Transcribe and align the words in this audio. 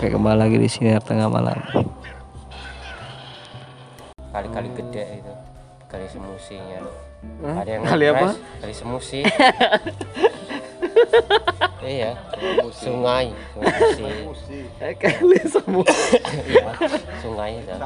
Oke, 0.00 0.16
kembali 0.16 0.32
lagi 0.32 0.56
di 0.56 0.64
sini 0.64 0.96
tengah 1.04 1.28
malam. 1.28 1.60
kali-kali 4.32 4.72
gede 4.72 5.20
itu 5.20 5.28
kali 5.92 6.08
semusinya 6.08 6.80
ada 7.60 7.68
yang 7.68 7.84
Kali 7.84 8.08
apa? 8.08 8.32
kali 8.64 8.72
semusi. 8.72 9.20
Iya. 11.84 12.16
Sungai 12.72 13.28
semusi. 13.92 14.64
Kali 14.80 15.36
semua. 15.44 15.84
iya 16.48 16.72
sungai 17.20 17.60
itu 17.60 17.76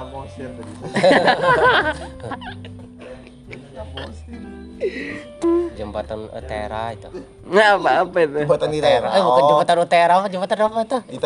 jembatan 5.75 6.27
Utara 6.27 6.91
itu 6.91 7.09
Nggak 7.45 7.71
apa-apa 7.77 8.19
itu. 8.21 8.39
Jembatan 8.41 8.69
di 8.71 8.81
Tera. 8.81 9.09
eh 9.11 9.21
bukan 9.21 9.43
jembatan 9.47 9.77
Utara 9.79 10.13
apa 10.15 10.27
jembatan 10.27 10.59
apa 10.63 10.79
itu 10.81 10.99
Di 11.05 11.19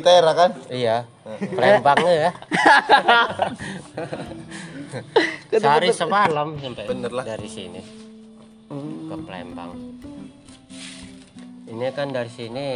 Tera, 0.00 0.26
ya, 0.26 0.32
kan? 0.34 0.50
iya 0.68 0.96
Palembangnya 1.56 2.12
ya 2.12 2.30
sehari 5.52 5.90
semalam 5.90 6.56
sampai 6.56 6.84
Bener 6.86 7.12
lah. 7.12 7.24
dari 7.24 7.48
sini 7.48 7.80
ke 9.06 9.16
Palembang 9.22 9.72
ini 11.66 11.84
kan 11.90 12.08
dari 12.10 12.30
sini 12.30 12.66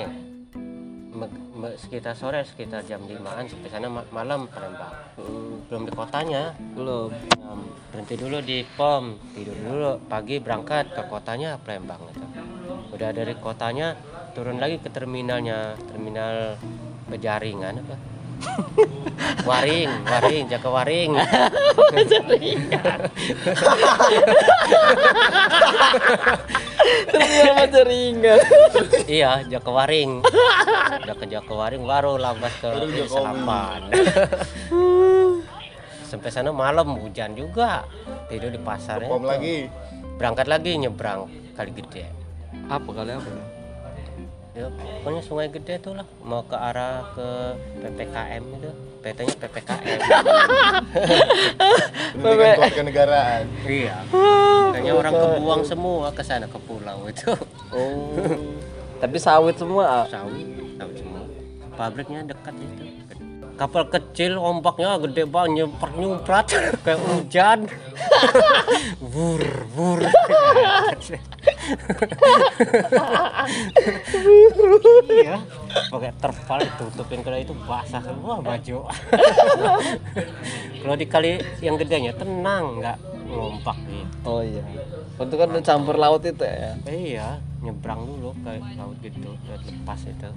sekitar 1.77 2.15
sore 2.15 2.41
sekitar 2.43 2.87
jam 2.87 3.03
5an 3.03 3.45
sampai 3.45 3.69
sana 3.69 3.91
ma- 3.91 4.07
malam 4.11 4.47
Palembang 4.47 4.95
belum 5.67 5.83
di 5.87 5.93
kotanya 5.93 6.55
Belum. 6.73 7.11
Em, 7.11 7.61
berhenti 7.91 8.15
dulu 8.15 8.39
di 8.41 8.63
pom 8.65 9.19
tidur 9.35 9.57
dulu 9.59 9.91
pagi 10.07 10.39
berangkat 10.39 10.95
ke 10.95 11.03
kotanya 11.05 11.59
Palembang 11.59 11.99
gitu. 12.11 12.27
udah 12.95 13.11
dari 13.11 13.35
kotanya 13.35 13.99
turun 14.33 14.63
lagi 14.63 14.79
ke 14.79 14.87
terminalnya 14.89 15.75
terminal 15.91 16.55
pejaringan 17.11 17.83
apa 17.83 17.95
waring 19.49 19.91
waring 20.09 20.45
jaga 20.49 20.69
waring. 20.69 21.13
Ternyata 27.11 27.53
macam 27.55 27.83
ringan. 27.87 28.39
iya 29.07 29.45
jaga 29.47 29.71
waring. 29.71 30.11
Jaga 31.07 31.25
jaga 31.29 31.53
waring 31.53 31.83
baru 31.85 32.17
lambat 32.17 32.53
ke 32.61 32.71
selapan 33.07 33.81
sampai 36.11 36.31
sana 36.35 36.51
malam 36.51 36.99
hujan 36.99 37.39
juga. 37.39 37.87
Tidur 38.27 38.51
di 38.51 38.59
pasarnya 38.59 39.07
Pom 39.07 39.23
lagi. 39.23 39.71
berangkat 40.19 40.51
lagi 40.51 40.75
nyebrang. 40.75 41.31
Kali 41.55 41.71
gede. 41.71 42.11
Apa 42.67 42.91
kali 42.91 43.15
apa? 43.15 43.60
Ya 44.51 44.67
pokoknya 45.03 45.23
sungai 45.23 45.49
gede 45.49 45.75
tuh 45.79 45.93
lah. 45.95 46.07
Mau 46.27 46.43
ke 46.43 46.57
arah 46.59 47.07
ke 47.15 47.29
ppkm 47.85 48.45
itu. 48.59 48.71
PT-nya 49.01 49.33
ppkm 49.41 49.99
Pendidikan 52.21 52.53
kewarganegaraan. 52.61 53.45
iya. 53.65 53.97
Kayaknya 54.77 54.93
orang 54.93 55.15
kebuang 55.17 55.63
semua 55.65 56.13
ke 56.13 56.21
sana 56.21 56.45
ke 56.45 56.59
pulau 56.61 57.09
itu. 57.09 57.33
Oh. 57.73 58.13
Tapi 59.01 59.17
sawit 59.17 59.57
semua. 59.57 60.05
sawit 60.13 60.45
sawit 60.77 60.97
semua. 61.01 61.25
Pabriknya 61.81 62.21
dekat 62.29 62.53
itu 62.61 62.85
kapal 63.61 63.85
kecil 63.93 64.41
ombaknya 64.41 64.97
gede 65.05 65.29
banget 65.29 65.69
nyemprat 65.69 65.93
nyemprat 65.93 66.49
kayak 66.85 66.97
hujan. 66.97 67.69
Bur 69.13 69.45
bur 69.77 70.01
iya. 75.13 75.37
Pakai 75.93 76.13
terpal 76.17 76.65
tutupin 76.81 77.21
kalau 77.21 77.37
itu 77.37 77.53
basah. 77.69 78.01
Semua 78.01 78.41
baju. 78.41 78.89
Kalau 80.81 80.97
di 80.97 81.05
kali 81.05 81.37
yang 81.61 81.77
gedenya 81.77 82.17
tenang 82.17 82.81
nggak 82.81 82.97
ngompak 83.29 83.77
gitu. 83.85 84.25
Oh 84.25 84.41
iya. 84.41 84.65
Itu 85.21 85.37
kan 85.37 85.53
campur 85.61 86.01
laut 86.01 86.25
itu 86.25 86.41
ya. 86.41 86.73
iya 86.89 87.37
nyebrang 87.61 88.09
dulu 88.09 88.33
ke 88.41 88.57
laut 88.57 88.97
gitu 89.05 89.37
lepas 89.45 90.01
itu 90.09 90.29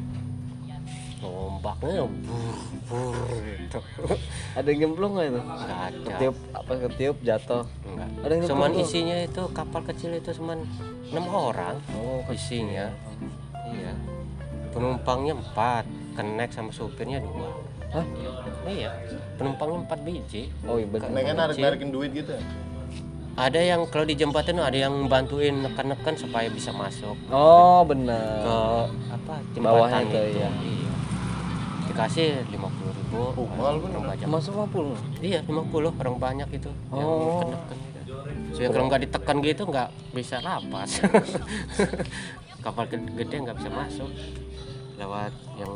ombaknya 1.25 2.03
bur 2.05 2.55
bur 2.85 3.15
gitu 3.57 3.79
Ada 4.57 4.67
yang 4.67 4.79
gemplung 4.83 5.11
nggak 5.13 5.27
itu? 5.27 5.41
nggak 5.41 5.79
ada 5.81 5.97
Ketiup 6.05 6.35
apa 6.51 6.71
ketiup 6.83 7.17
jatuh. 7.21 7.63
enggak 7.83 8.09
Ada 8.19 8.31
yang 8.31 8.43
cuman 8.45 8.69
nyemplung. 8.69 8.85
isinya 8.85 9.17
itu 9.19 9.41
kapal 9.49 9.81
kecil 9.83 10.11
itu 10.13 10.29
cuman 10.33 10.57
enam 11.09 11.25
orang 11.27 11.75
oh 11.93 12.25
isinya 12.27 12.87
iya 13.67 13.91
penumpangnya 14.69 15.33
empat 15.35 15.85
kenek 16.13 16.49
sama 16.49 16.69
supirnya 16.69 17.19
dua 17.19 17.49
Hah? 17.91 18.05
iya 18.65 18.89
penumpangnya 19.35 19.85
empat 19.85 19.99
biji 20.01 20.49
Oh 20.63 20.75
iya 20.75 20.87
benar. 20.87 21.07
Kan 21.07 21.35
narik 21.35 21.57
narikin 21.57 21.89
duit 21.89 22.09
gitu. 22.11 22.33
ada 23.33 23.57
yang 23.57 23.85
kalau 23.87 24.01
di 24.03 24.13
jembatan 24.13 24.57
ada 24.57 24.73
yang 24.75 25.05
bantuin 25.05 25.57
nekan-nekan 25.59 26.13
supaya 26.13 26.49
bisa 26.49 26.69
masuk 26.69 27.17
Oh 27.29 27.81
ke 27.81 27.89
benar. 27.91 28.85
apa 29.09 29.33
Bawahnya 29.53 29.53
jembatan 29.53 30.05
tuh, 30.05 30.21
itu 30.21 30.37
iya. 30.37 30.49
iya. 30.49 30.49
Dikasih 31.93 32.27
lima 32.49 32.67
puluh 32.67 32.91
ribu 32.91 33.01
Oh, 33.13 33.45
mahal 33.47 33.77
bener. 33.77 33.93
orang 33.93 34.05
banyak 34.09 34.25
Masuk 34.27 34.53
50. 34.57 35.21
iya 35.21 35.39
50 35.39 35.69
orang 35.93 36.17
banyak 36.17 36.49
itu 36.51 36.71
yang 36.89 37.05
Oh. 37.05 37.45
gitu. 37.45 37.75
Soalnya 38.51 38.69
kalau 38.71 38.85
nggak 38.87 39.01
ditekan 39.03 39.37
gitu 39.39 39.61
nggak 39.63 39.89
bisa 40.11 40.35
lapas 40.39 40.89
kapal 42.65 42.85
gede- 42.87 43.41
nggak 43.43 43.53
bisa 43.55 43.69
masuk 43.69 44.09
lewat 44.95 45.29
yang 45.55 45.73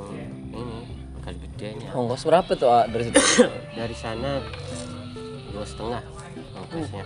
ini 0.52 0.78
kali 1.20 1.38
gedenya 1.38 1.90
Ongkos 1.92 2.24
berapa 2.24 2.48
tuh 2.50 2.70
ah, 2.70 2.86
dari 2.86 3.04
situ? 3.06 3.20
dari 3.80 3.94
sana 3.94 4.40
dua 5.50 5.66
setengah 5.66 6.02
ongkosnya 6.56 7.04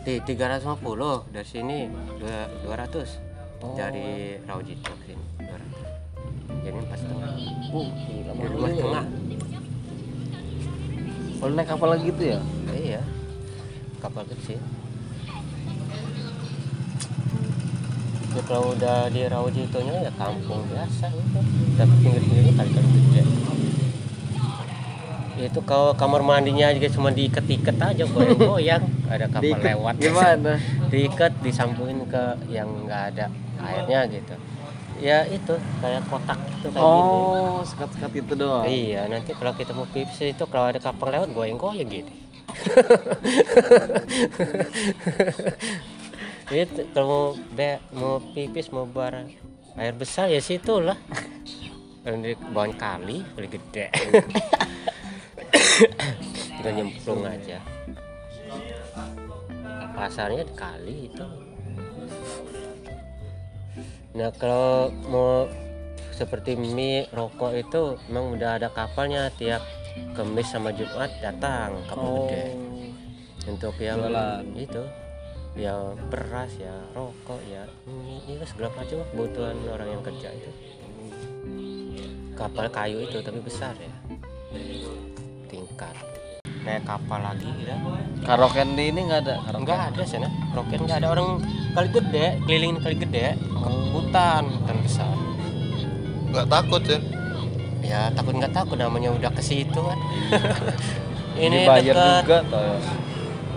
di 0.00 0.14
350 0.18 0.80
dari 1.28 1.44
sini 1.44 1.78
dua 2.16 2.48
200 2.64 3.76
dari 3.76 4.08
Raujito 4.40 4.92
ke 6.50 6.58
sini 6.60 6.62
200 6.62 6.64
jadi 6.64 6.78
empat 6.80 6.98
setengah 6.98 7.28
Uh, 7.70 7.86
gila 8.02 8.32
ya. 8.66 8.74
setengah 8.74 9.04
Kalau 11.40 11.52
naik 11.54 11.68
kapal 11.70 11.88
lagi 11.88 12.04
gitu 12.04 12.22
ya? 12.36 12.40
iya. 12.74 13.00
Kapal 14.02 14.26
kecil. 14.26 14.58
Ya 18.30 18.42
kalau 18.46 18.74
udah 18.74 19.08
di 19.08 19.22
Raujitonya 19.24 20.06
ya 20.06 20.12
kampung 20.14 20.62
biasa 20.66 21.10
itu 21.10 21.40
tapi 21.74 21.94
pinggir-pinggirnya 21.98 22.52
kali-kali 22.58 22.88
gede. 22.92 23.22
Itu 25.40 25.60
kalau 25.64 25.96
kamar 25.96 26.20
mandinya 26.20 26.68
juga 26.74 26.88
cuma 26.92 27.08
diikat-ikat 27.08 27.76
aja 27.80 28.04
goyang-goyang. 28.04 28.84
Ada 29.08 29.26
kapal 29.32 29.42
Diikat 29.46 29.66
lewat. 29.74 29.94
Gimana? 29.96 30.52
diikat 30.90 31.32
disambungin 31.40 32.02
ke 32.04 32.22
yang 32.50 32.66
nggak 32.84 33.14
ada 33.14 33.30
airnya 33.62 34.10
gitu 34.10 34.34
ya 35.00 35.24
itu 35.26 35.56
kayak 35.80 36.04
kotak 36.12 36.36
itu 36.60 36.68
kayak 36.68 36.84
Oh, 36.84 37.64
sekat-sekat 37.64 38.12
itu 38.20 38.36
doang. 38.36 38.68
Iya, 38.68 39.08
nanti 39.08 39.32
kalau 39.32 39.56
kita 39.56 39.72
mau 39.72 39.88
pipis 39.88 40.20
itu 40.20 40.44
kalau 40.46 40.68
ada 40.68 40.78
kapal 40.78 41.08
lewat 41.08 41.32
goyang-goyang 41.32 41.88
gini. 41.88 42.12
itu 46.50 46.82
kalau 46.92 47.06
mau 47.08 47.32
be, 47.56 47.80
mau 47.96 48.20
pipis 48.20 48.68
mau 48.74 48.84
bar 48.84 49.24
air 49.80 49.94
besar 49.96 50.28
ya 50.28 50.44
situ 50.44 50.84
lah. 50.84 51.00
Di 52.04 52.36
bawah 52.52 52.68
kali, 52.76 53.24
kali 53.36 53.48
gede. 53.48 53.88
Tinggal 56.60 56.72
nyemplung 56.76 57.24
aja. 57.24 57.56
Pasarnya 59.96 60.44
di 60.44 60.54
kali 60.56 61.08
itu. 61.12 61.49
Nah 64.10 64.30
kalau 64.34 64.90
mau 65.06 65.46
seperti 66.14 66.58
mie 66.58 67.06
rokok 67.14 67.52
itu 67.54 67.96
memang 68.10 68.34
udah 68.34 68.58
ada 68.58 68.68
kapalnya. 68.70 69.30
Tiap 69.38 69.62
Kamis 70.14 70.50
sama 70.50 70.70
Jumat 70.70 71.10
datang 71.22 71.74
kapal 71.86 72.30
gede. 72.30 72.44
Untuk 73.50 73.74
yang 73.80 74.02
Jualan. 74.02 74.44
itu 74.54 74.82
ya 75.58 75.74
beras 76.06 76.54
ya 76.62 76.70
rokok 76.94 77.42
ya 77.50 77.66
mie 77.90 78.22
ya 78.38 78.46
segala 78.46 78.70
macam 78.78 79.02
kebutuhan 79.14 79.56
orang 79.70 79.88
yang 79.94 80.02
kerja 80.02 80.28
itu. 80.34 80.50
Kapal 82.34 82.66
kayu 82.72 83.06
itu 83.06 83.18
tapi 83.22 83.38
besar 83.38 83.74
ya. 83.78 83.94
Tingkat 85.46 86.19
naik 86.60 86.84
kapal 86.84 87.18
lagi 87.18 87.48
ya 87.60 87.76
Karaoke 88.20 88.60
di 88.76 88.92
ini 88.92 89.00
nggak 89.02 89.20
ada. 89.24 89.34
Karaoke. 89.40 89.60
enggak 89.64 89.80
ada 89.90 90.02
sana 90.04 90.28
roket 90.52 90.78
enggak 90.78 90.98
ada 91.00 91.08
orang 91.10 91.28
kali 91.72 91.88
gede 91.90 92.26
keliling 92.44 92.76
kali 92.78 92.96
gede 92.96 93.26
ke 93.34 93.68
hutan 93.90 94.42
hutan 94.44 94.76
besar 94.80 95.14
Gak 96.30 96.46
takut 96.46 96.82
ya? 96.84 96.98
ya 97.80 98.00
takut 98.12 98.36
nggak 98.36 98.52
takut 98.52 98.76
namanya 98.76 99.10
udah 99.10 99.32
ke 99.32 99.42
situ 99.42 99.80
kan 99.80 99.98
ini 101.42 101.64
Dibayar 101.64 101.82
dekat 101.90 102.22
juga 102.22 102.38
toh 102.46 102.60
ya. 102.60 102.76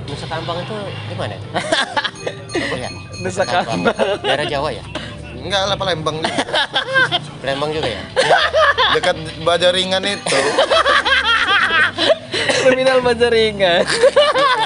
Nusa 0.03 0.25
Kambang 0.27 0.57
itu 0.59 0.75
di 1.07 1.15
mana 1.15 1.33
itu? 1.37 1.47
Oh 2.65 2.77
ya, 2.77 2.89
Nusa 3.19 3.43
daerah 4.19 4.45
Jawa 4.45 4.69
ya 4.71 4.83
Enggak 5.33 5.59
lah 5.67 5.75
Palembang. 5.75 6.23
Palembang 7.43 7.69
juga 7.69 7.89
ya 7.91 8.01
Dekat 8.95 9.15
Bajaringan 9.43 9.99
itu. 10.07 10.37
Kriminal 12.63 12.99
Majaringan. 13.03 13.85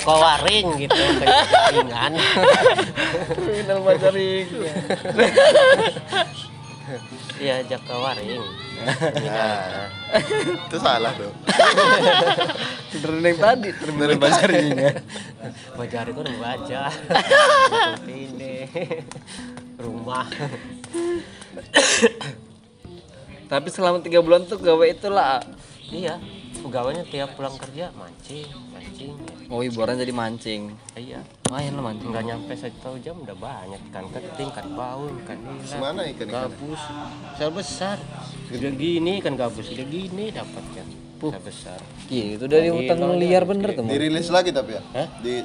Kowaring 0.08 0.68
gitu 0.80 0.96
ringan 1.74 2.16
Kriminal 3.36 3.80
Majaringan. 3.84 4.76
iya 7.44 7.60
Jakawaring 7.68 8.40
Nah, 8.78 9.90
itu 10.70 10.78
salah 10.78 11.10
tuh. 11.18 11.34
Beneran 12.94 13.26
yang 13.26 13.38
tadi 13.42 13.70
Kriminal 13.74 14.16
Majaringan. 14.22 14.96
Bajar 15.76 16.06
itu 16.08 16.20
orang 16.22 16.38
baja 16.38 16.82
ini 18.06 18.70
rumah 19.82 20.30
Tapi 23.48 23.68
selama 23.74 24.00
tiga 24.04 24.22
bulan 24.22 24.46
tuh 24.46 24.62
gawe 24.62 24.86
itulah. 24.88 25.42
iya 25.88 26.20
pegawainya 26.68 27.04
tiap 27.08 27.30
pulang 27.34 27.56
kerja 27.56 27.96
mancing 27.96 28.44
mancing 28.70 29.16
Oh 29.48 29.64
hiburan 29.64 29.96
jadi 29.96 30.12
mancing. 30.12 30.76
iya 30.94 31.24
Lumayan 31.48 31.74
lah 31.74 31.84
mancing. 31.88 32.10
nggak 32.12 32.24
nyampe 32.28 32.54
satu 32.54 33.00
jam 33.00 33.16
udah 33.18 33.34
banyak 33.34 33.80
ikan 33.88 34.06
keting 34.12 34.50
ikan 34.52 34.68
baung 34.76 35.16
ikan 35.24 35.38
nila 35.40 35.64
Semana 35.64 36.02
ikan 36.06 36.28
ikan? 36.28 36.44
gabus 36.46 36.82
besar 37.32 37.50
besar 37.50 37.98
udah 38.50 38.72
gini 38.76 39.12
ikan 39.18 39.34
gabus 39.34 39.68
udah 39.70 39.88
gini 39.88 40.26
dapatnya 40.30 40.84
besar 41.18 41.40
besar 41.42 41.80
Gitu 42.06 42.44
dari 42.46 42.68
Lagi 42.68 42.92
hutan 42.92 42.98
liar 43.16 43.44
bener 43.44 43.74
tuh. 43.74 43.84
Dirilis 43.84 44.28
lagi 44.28 44.52
tapi 44.52 44.78
ya. 44.78 44.82
Hah? 44.94 45.08
Di 45.18 45.42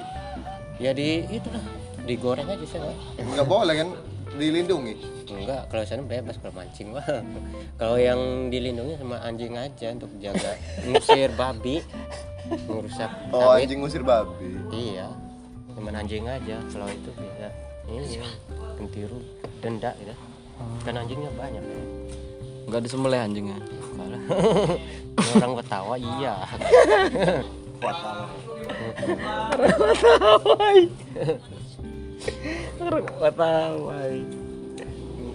ya 0.76 0.90
di 0.90 1.24
itulah 1.30 1.62
digoreng 2.02 2.44
aja 2.44 2.66
sana 2.66 2.90
enggak 3.14 3.46
boleh 3.46 3.74
kan 3.78 3.88
dilindungi. 4.34 4.94
enggak 5.28 5.64
kalau 5.66 5.82
sana 5.82 6.02
bebas 6.02 6.36
kalau 6.36 6.54
mancing 6.54 6.92
mah 6.92 7.04
kalau 7.80 7.96
yang 7.96 8.18
dilindungi 8.48 8.94
sama 8.96 9.16
anjing 9.20 9.54
aja 9.54 9.90
untuk 9.90 10.12
jaga 10.18 10.56
ngusir 10.84 11.32
babi 11.32 11.80
ngerusak 12.68 13.10
Oh, 13.30 13.50
sawit. 13.50 13.64
anjing 13.64 13.78
ngusir 13.80 14.02
babi. 14.02 14.56
iya 14.70 15.08
cuman 15.72 15.96
anjing 15.96 16.24
aja 16.24 16.60
kalau 16.68 16.84
itu 16.86 17.10
bisa 17.12 17.48
ini 17.86 18.20
kentiru 18.76 19.18
denda 19.58 19.90
gitu 19.96 20.14
kan 20.82 20.94
anjingnya 20.94 21.32
banyak 21.34 21.58
ya. 21.58 21.82
Enggak 22.62 22.86
disembelih 22.86 23.18
anjingnya. 23.18 23.58
Kalau 23.92 24.18
orang 25.34 25.52
ketawa 25.58 25.94
Watawai. 33.22 34.14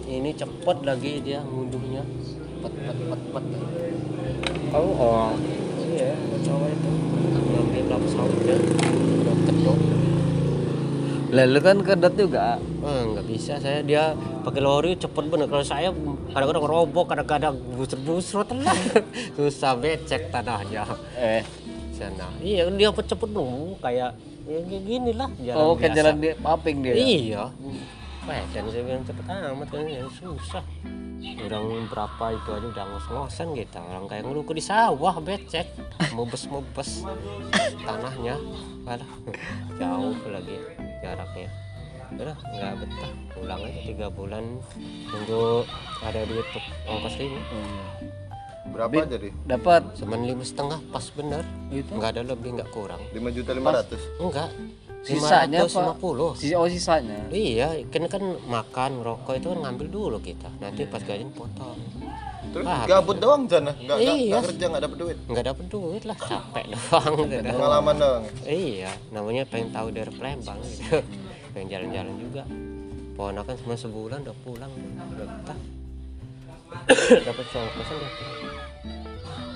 ini 0.08 0.32
cepet 0.32 0.78
lagi 0.88 1.20
dia 1.20 1.44
ngunduhnya. 1.44 2.00
Pet 2.64 2.74
pet 2.74 2.98
pet 2.98 3.22
pet 3.32 3.44
Oh, 4.72 4.92
oh. 4.96 5.30
iya 5.88 6.12
ketawa 6.16 6.66
itu. 6.68 6.90
Ngambil 7.48 7.82
kelapa 7.88 8.06
sawit 8.08 8.40
ya 8.44 8.56
udah 8.60 9.36
kedok 9.48 9.78
Lalu 11.28 11.58
kan 11.60 11.76
kedat 11.84 12.14
juga. 12.16 12.56
Eh, 12.60 13.02
nggak 13.12 13.26
bisa. 13.28 13.60
Saya 13.60 13.84
dia 13.84 14.16
pakai 14.44 14.64
lori 14.64 14.96
cepet 14.96 15.24
bener. 15.28 15.44
Kalau 15.44 15.64
saya 15.64 15.92
kadang-kadang 16.32 16.64
robok 16.64 17.12
kadang-kadang 17.12 17.54
busur-busur 17.76 18.48
telah 18.48 18.72
susah 19.36 19.76
becek 19.76 20.32
tanahnya. 20.32 20.88
Eh. 21.20 21.44
sana. 21.92 22.32
Iya 22.40 22.72
dia 22.72 22.88
cepet 22.88 23.28
dong. 23.28 23.76
Kayak 23.84 24.16
ya 24.48 24.58
kayak 24.58 24.82
gini 24.82 25.12
lah 25.12 25.28
jalan 25.36 25.60
Oh, 25.60 25.74
biasa. 25.76 25.94
jalan 25.94 26.14
di 26.16 26.28
paping 26.34 26.76
dia. 26.80 26.94
iya. 26.96 27.42
Wah, 28.24 28.44
dan 28.50 28.64
saya 28.66 28.82
bilang 28.82 29.04
cepet 29.04 29.24
amat 29.24 29.68
kan 29.68 29.84
ya 29.84 30.04
susah. 30.10 30.64
Orang 31.40 31.64
berapa 31.88 32.24
itu 32.30 32.50
aja 32.50 32.66
udah 32.68 32.84
ngos-ngosan 32.86 33.46
gitu. 33.52 33.80
Orang 33.80 34.04
kayak 34.04 34.22
ngeluku 34.22 34.52
di 34.52 34.60
sawah 34.60 35.16
becek. 35.18 35.64
Mubes-mubes 36.12 37.08
tanahnya. 37.80 38.36
Walah, 38.84 39.10
jauh 39.74 40.12
lagi 40.28 40.56
jaraknya. 41.00 41.48
Udah 42.10 42.36
nggak 42.36 42.72
betah. 42.78 43.12
Pulang 43.32 43.60
aja 43.62 43.80
tiga 43.82 44.06
bulan 44.08 44.44
tunggu 45.06 45.64
ada 46.00 46.20
duit 46.24 46.44
untuk 46.44 46.64
ongkos 46.86 47.16
ini 47.18 47.40
Berapa 48.70 49.04
jadi? 49.04 49.28
Dapat 49.44 49.82
cuman 49.96 50.20
lima 50.22 50.42
setengah 50.42 50.78
pas 50.86 51.06
bener 51.10 51.42
Itu? 51.68 51.92
nggak 51.92 52.10
ada 52.10 52.22
lebih 52.24 52.48
nggak 52.54 52.70
kurang 52.70 53.00
5 53.10 53.18
juta 53.30 53.50
500. 53.52 54.20
enggak 54.20 54.50
Sisanya 54.98 55.62
apa? 55.62 55.94
550 55.94 56.36
sisa 56.36 56.56
oh 56.56 56.66
sisanya. 56.66 57.18
Iya, 57.30 57.86
kan 57.86 58.02
kan 58.08 58.18
makan 58.44 58.92
rokok 59.00 59.34
itu 59.34 59.46
kan 59.46 59.58
ngambil 59.62 59.86
dulu 59.88 60.18
kita. 60.18 60.50
Nanti 60.58 60.84
pas 60.84 61.00
gajian 61.00 61.30
potong. 61.30 61.78
Terus 62.48 62.66
Ah. 62.66 62.82
gabut 62.84 63.14
doang 63.16 63.46
sana. 63.46 63.72
Enggak 63.74 63.98
Iya. 64.00 64.42
kerja, 64.42 64.64
enggak 64.66 64.82
dapat 64.84 64.98
duit. 64.98 65.16
Nggak 65.24 65.44
dapet 65.46 65.66
duit 65.70 66.02
lah, 66.02 66.16
capek 66.18 66.64
doang. 66.74 67.14
gitu. 67.24 67.46
Pengalaman 67.46 67.94
doang. 67.96 68.24
Iya, 68.42 68.90
namanya 69.08 69.42
pengen 69.46 69.68
tahu 69.70 69.88
dari 69.88 70.10
Palembang 70.10 70.58
gitu. 70.60 70.98
pengen 71.54 71.66
jalan-jalan 71.70 72.14
juga. 72.18 72.42
Ponakan 73.14 73.54
cuma 73.56 73.74
sebulan 73.74 74.18
udah 74.20 74.36
pulang, 74.42 74.70
udah 75.08 75.26
betah. 75.26 75.58
Dapat 77.28 77.46
pulang. 77.50 77.68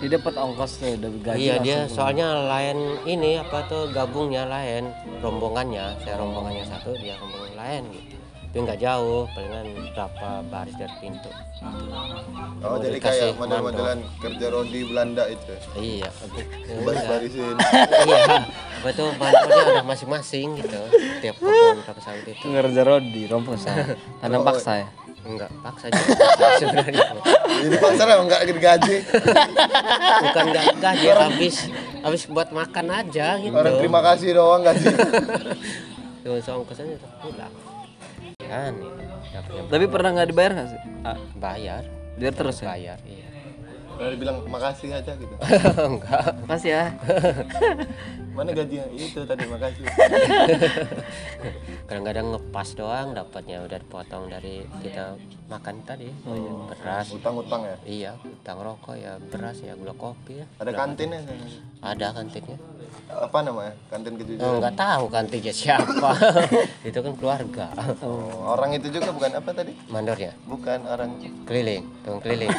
Dia 0.03 0.19
dapat 0.19 0.35
ongkos 0.35 0.73
tuh 0.83 0.99
dari 0.99 1.19
gaji. 1.23 1.39
Iya 1.39 1.55
dia 1.63 1.79
langsung. 1.87 1.95
soalnya 1.95 2.27
lain 2.51 2.79
ini 3.07 3.39
apa 3.39 3.59
tuh 3.71 3.87
gabungnya 3.95 4.51
lain 4.51 4.91
rombongannya 5.23 5.95
saya 6.03 6.19
rombongannya 6.19 6.67
satu 6.67 6.91
dia 6.99 7.15
rombongan 7.23 7.55
lain 7.55 7.83
gitu 7.95 8.22
tapi 8.53 8.69
nggak 8.69 8.79
jauh 8.79 9.25
palingan 9.33 9.65
berapa 9.91 10.29
baris 10.47 10.77
dari 10.77 10.93
pintu 11.01 11.33
Oh, 12.61 12.75
Mau 12.75 12.77
jadi 12.77 12.99
kayak 12.99 13.39
model-modelan 13.39 14.03
kerja 14.19 14.51
rodi 14.51 14.83
Belanda 14.83 15.25
itu. 15.25 15.55
iya 15.75 16.11
Baris-barisin. 16.83 17.55
iya 18.03 18.43
apa 18.77 18.89
tuh 18.91 19.15
bandolnya 19.15 19.63
udah 19.73 19.85
masing-masing 19.87 20.59
gitu 20.59 20.75
tiap 21.23 21.39
kebun 21.39 21.79
sawit 21.97 22.27
itu 22.29 22.45
ngerja 22.45 22.83
rodi 22.83 23.23
rompong 23.25 23.55
saya. 23.57 23.95
Tanam 24.21 24.43
Oh. 24.43 24.45
paksa 24.45 24.73
ya. 24.77 24.87
enggak 25.23 25.51
paksa 25.63 25.87
juga 25.87 26.15
sebenarnya 26.59 27.03
Ini 27.63 27.77
pasar 27.79 28.07
emang 28.11 28.27
enggak 28.27 28.43
digaji. 28.45 28.97
bukan 30.21 30.45
nggak 30.51 30.67
gaji 30.77 31.07
habis 31.09 31.57
habis 32.03 32.23
buat 32.27 32.51
makan 32.51 32.87
aja 32.91 33.39
gitu 33.39 33.55
Orang 33.55 33.79
terima 33.79 34.03
kasih 34.03 34.35
doang 34.35 34.61
gaji. 34.61 34.91
cuma 36.21 36.39
ongkosannya 36.39 36.99
udah 36.99 37.11
pulang 37.19 37.55
kan 38.49 38.73
dapatnya 39.33 39.63
Tapi 39.69 39.85
pernah 39.89 40.11
nggak 40.15 40.29
dibayar 40.29 40.53
nggak 40.55 40.69
sih? 40.71 40.81
Ah, 41.03 41.19
bayar 41.37 41.83
biar 42.13 42.33
terus 42.37 42.61
ya. 42.61 42.67
bayar 42.71 42.99
iya 43.09 43.29
Udah 43.93 44.09
dibilang 44.09 44.39
makasih 44.49 44.89
aja 44.93 45.13
gitu. 45.15 45.35
enggak 45.93 46.25
Makasih 46.49 46.71
ya. 46.75 46.85
Mana 48.33 48.51
gajinya? 48.51 48.87
Itu 48.91 49.21
tadi 49.23 49.45
makasih. 49.45 49.85
kadang-kadang 51.83 52.27
ngepas 52.33 52.69
doang 52.73 53.13
dapatnya 53.13 53.61
udah 53.61 53.77
dipotong 53.77 54.25
dari 54.27 54.65
kita 54.81 55.13
makan 55.47 55.83
tadi 55.85 56.09
beras 56.65 57.13
Utang-utang 57.13 57.61
ya. 57.63 57.77
iya 57.85 58.11
utang 58.17 58.57
rokok 58.57 58.97
ya 58.97 59.21
beras 59.21 59.61
ya 59.61 59.75
gula 59.75 59.93
kopi 59.93 60.41
ya 60.41 60.47
Ada 60.57 60.73
kantinnya. 60.73 61.21
ada 61.83 62.07
kantinnya 62.11 62.57
Apa 63.11 63.43
namanya? 63.43 63.73
Kantin 63.89 64.15
kejujuran. 64.15 64.41
oh, 64.43 64.57
nggak 64.57 64.73
tahu 64.75 65.05
kantinnya 65.11 65.53
siapa 65.53 66.11
itu 66.89 66.97
kan 66.97 67.13
keluarga 67.13 67.67
Oh, 68.01 68.25
orang 68.49 68.73
itu 68.73 68.89
juga 68.89 69.11
bukan 69.11 69.31
apa 69.35 69.51
tadi? 69.53 69.73
mandornya 69.87 70.33
Bukan 70.47 70.79
orang 70.87 71.11
keliling 71.45 71.85
tukang 72.01 72.21
keliling 72.23 72.49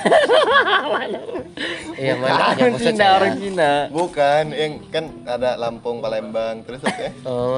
iya 1.95 2.13
mandornya 2.15 2.53
Orang 2.53 2.73
maksud 2.75 2.93
Cina, 2.93 3.05
orang 3.15 3.33
Cina. 3.35 3.71
bukan 3.89 4.43
yang 4.51 4.73
kan 4.91 5.05
ada 5.25 5.57
Lampung, 5.63 6.03
Palembang, 6.03 6.59
terus 6.67 6.83
oke. 6.83 7.07
oh 7.23 7.55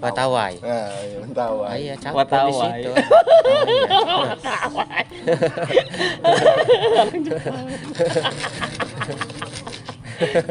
Watawai 0.00 0.56
Nah, 0.58 0.90
iya, 0.98 1.18
mentawai. 1.20 1.68
Ah, 1.68 1.76
iya 1.76 1.94
campur 1.94 2.22
di 2.22 2.26
Watawai. 2.26 2.70
situ 2.74 2.90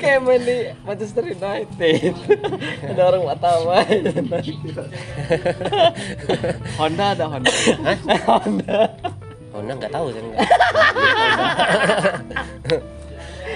Kayak 0.02 0.20
main 0.26 0.42
di 0.42 0.58
Manchester 0.82 1.22
United. 1.22 2.14
ada 2.90 3.02
orang 3.06 3.22
Watawai. 3.22 3.86
Honda 6.74 7.06
ada 7.14 7.26
Honda. 7.30 7.54
Honda. 8.26 8.90
Oh, 9.50 9.62
nah 9.62 9.74
nggak 9.78 9.94
tahu 9.94 10.10
saya 10.10 10.26
nggak. 10.26 10.42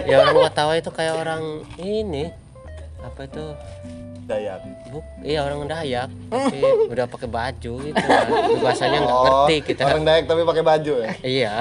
ya 0.06 0.16
orang 0.22 0.38
Watawai 0.38 0.78
itu 0.82 0.92
kayak 0.94 1.18
orang 1.18 1.66
ini 1.82 2.30
apa 3.04 3.22
itu 3.24 3.46
Dayak. 4.24 4.64
Buk, 4.88 5.04
iya 5.20 5.44
orang 5.44 5.68
Dayak 5.68 6.08
tapi 6.32 6.64
udah 6.88 7.06
pakai 7.06 7.28
baju 7.28 7.72
gitu 7.84 8.04
bahasanya 8.58 9.00
nggak 9.04 9.18
Oh, 9.20 9.26
ngerti 9.44 9.56
kita 9.68 9.82
Orang 9.84 10.04
Dayak 10.04 10.26
tapi 10.26 10.42
pakai 10.42 10.64
baju 10.64 10.94
ya. 11.04 11.12
iya 11.22 11.54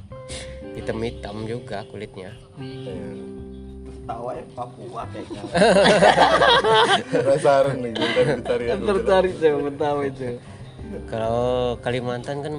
hitam-hitam 0.76 1.44
juga 1.44 1.84
kulitnya 1.86 2.32
Tawa 4.04 4.36
ya 4.36 4.44
Papua 4.52 5.08
kayaknya. 5.08 5.40
Penasaran 7.24 7.76
nih, 7.80 7.92
tertarik 8.84 9.32
saya 9.40 9.56
Betawi 9.56 10.12
itu. 10.12 10.36
Kalau 11.08 11.80
Kalimantan 11.80 12.44
kan 12.44 12.54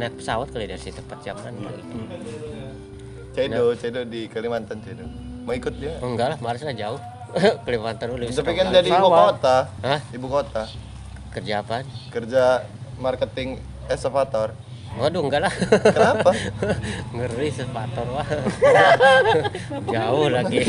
naik 0.00 0.16
pesawat 0.16 0.48
kali 0.48 0.64
dari 0.64 0.80
situ 0.80 1.04
4 1.04 1.20
jaman. 1.20 1.52
Cedo, 3.36 3.76
Cedo 3.76 4.08
di 4.08 4.24
Kalimantan 4.24 4.80
Cedo. 4.80 5.04
Mau 5.48 5.56
ikut 5.56 5.80
dia? 5.80 5.96
Enggak 6.04 6.36
lah, 6.36 6.38
males 6.44 6.60
lah 6.60 6.76
jauh. 6.76 7.00
Kalimantan 7.64 8.12
dulu. 8.12 8.28
Tapi 8.28 8.52
kan 8.52 8.68
jadi 8.68 8.84
ibu 8.84 9.08
kota. 9.08 9.56
Hah? 9.80 10.00
Ibu 10.12 10.26
kota. 10.28 10.68
Kerja 11.32 11.64
apaan? 11.64 11.88
Kerja 12.12 12.68
marketing 13.00 13.56
excavator. 13.88 14.52
Waduh, 15.00 15.24
enggak 15.24 15.48
lah. 15.48 15.52
Kenapa? 15.88 16.36
Ngeri 17.16 17.48
sepator 17.48 18.04
wah. 18.12 18.28
Jauh 19.96 20.28
lagi. 20.28 20.60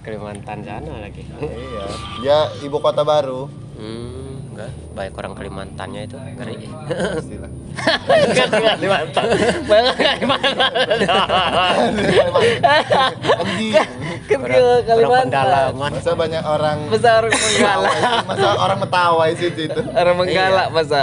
Kalimantan 0.00 0.64
sana 0.64 1.04
lagi. 1.04 1.28
iya. 1.28 1.84
Dia 2.24 2.38
ibu 2.64 2.80
kota 2.80 3.04
baru. 3.04 3.52
Hmm. 3.76 4.17
Baik 4.98 5.14
orang 5.14 5.30
Kalimantannya 5.38 6.10
itu 6.10 6.18
ngeri. 6.18 6.66
Pastilah. 6.90 7.50
Kalimantan. 8.50 9.24
Banyak 9.70 9.94
Kalimantan. 9.94 10.72
Kan 14.26 14.40
Kalimantan. 14.82 15.70
Masa 15.78 16.10
banyak 16.18 16.42
orang 16.42 16.78
Masa 16.90 17.10
orang 17.22 17.30
menggalak. 17.30 17.94
Masa 18.26 18.48
orang 18.58 18.78
metawai 18.82 19.30
situ 19.38 19.60
itu. 19.70 19.80
Orang 20.02 20.16
menggalak 20.18 20.68
masa. 20.74 21.02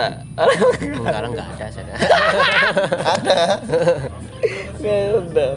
Enggak 0.83 1.19
lah, 1.23 1.29
enggak 1.31 1.47
ada 1.55 1.67
sana. 1.71 1.93
Ada. 3.15 3.39
Ya 4.83 4.97
udah. 5.15 5.51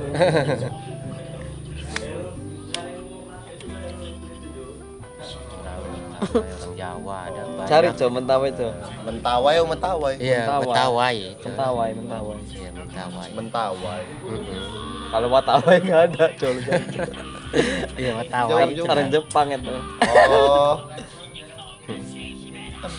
Orang 6.18 6.74
Jawa 6.74 7.16
ada 7.30 7.42
banyak. 7.46 7.68
Cari 7.70 7.86
coba 7.94 8.10
mentawai 8.18 8.50
coba. 8.54 8.72
Mentawai 9.06 9.54
atau 9.58 9.66
metawai? 9.70 10.14
Iya, 10.18 10.40
Mentawai. 10.44 10.66
Mentawai. 10.66 11.16
Mentawai, 11.44 11.88
mentawai. 11.94 12.38
Iya, 12.50 12.70
Mentawai. 12.74 13.28
Mentawai. 13.34 14.02
Mm-mm. 14.26 14.62
Kalau 15.08 15.28
watawai 15.32 15.76
nggak 15.80 16.00
ada 16.12 16.24
coba. 16.36 16.60
Iya, 17.96 18.12
Mentawai. 18.18 18.62
Orang 18.84 19.08
Jepang 19.08 19.48
itu. 19.54 19.74
Oh. 20.28 20.76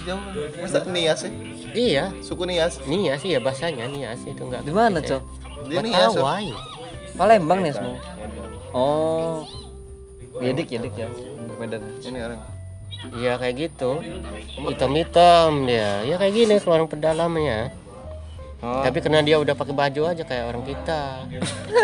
Jauh. 0.05 0.19
Masa 0.59 0.79
Nias 0.89 1.19
sih? 1.23 1.31
Iya, 1.71 2.11
Suku 2.19 2.43
Nias. 2.49 2.81
Nias 2.89 3.21
sih 3.21 3.31
ya 3.35 3.39
bahasanya 3.39 3.85
Nias 3.88 4.21
itu 4.25 4.41
enggak. 4.41 4.65
Di 4.65 4.73
mana 4.73 4.99
coba? 4.99 5.21
Dia 5.69 5.79
Nias. 5.85 6.13
oh. 6.13 6.25
Mentawai. 6.25 6.49
Palembang 7.15 7.59
nih 7.61 7.73
semua. 7.73 7.97
Oh. 8.73 9.43
Yedik, 10.39 10.71
yedik 10.71 10.93
ya. 10.95 11.07
Medan. 11.59 11.83
Ini 11.99 12.19
orang. 12.21 12.39
Iya 13.10 13.34
kayak 13.36 13.56
gitu. 13.58 14.03
Hitam-hitam 14.60 15.63
dia. 15.63 16.03
Ya 16.03 16.15
kayak 16.15 16.34
gini 16.34 16.56
kalau 16.60 16.75
orang 16.77 16.89
pedalamnya. 16.89 17.72
Oh. 18.60 18.84
Tapi 18.84 19.00
karena 19.00 19.24
dia 19.24 19.39
udah 19.39 19.56
pakai 19.56 19.72
baju 19.72 20.01
aja 20.06 20.22
kayak 20.22 20.46
orang 20.46 20.63
kita. 20.63 21.24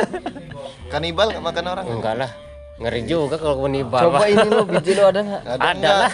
Kanibal 0.92 1.32
nggak 1.32 1.40
makan 1.42 1.66
orang? 1.66 1.86
Enggak 1.88 2.16
lah. 2.18 2.32
Ngeri 2.76 3.08
juga 3.08 3.40
kalau 3.40 3.64
menibal. 3.64 4.04
Coba 4.04 4.28
ini 4.28 4.44
lo 4.46 4.68
biji 4.68 4.92
lo 4.94 5.08
ada 5.08 5.24
nggak? 5.24 5.42
Ada, 5.48 5.56
Ada 5.56 5.72
nggak? 5.80 5.96
lah. 5.96 6.10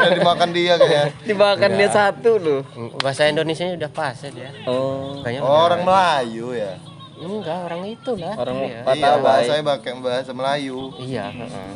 Udah 0.00 0.12
dimakan 0.16 0.48
dia 0.50 0.72
kayaknya. 0.80 1.04
Dimakan 1.22 1.70
dia 1.76 1.88
satu 1.92 2.30
lo. 2.40 2.56
Bahasa 2.96 3.28
Indonesia 3.28 3.68
udah 3.68 3.90
pas 3.92 4.16
ya 4.16 4.30
dia. 4.32 4.50
Oh. 4.64 5.20
Kayaknya 5.20 5.40
Oh, 5.44 5.68
orang 5.68 5.84
Melayu 5.84 6.56
ya. 6.56 6.72
enggak 7.16 7.58
orang 7.62 7.82
itu 7.86 8.12
lah. 8.16 8.32
Orang 8.34 8.56
Iya. 8.60 8.80
Iya, 8.88 9.12
bahasanya 9.20 9.64
pakai 9.66 9.92
bahasa 10.00 10.32
Melayu. 10.32 10.92
Iya, 10.96 11.28
heeh. 11.28 11.70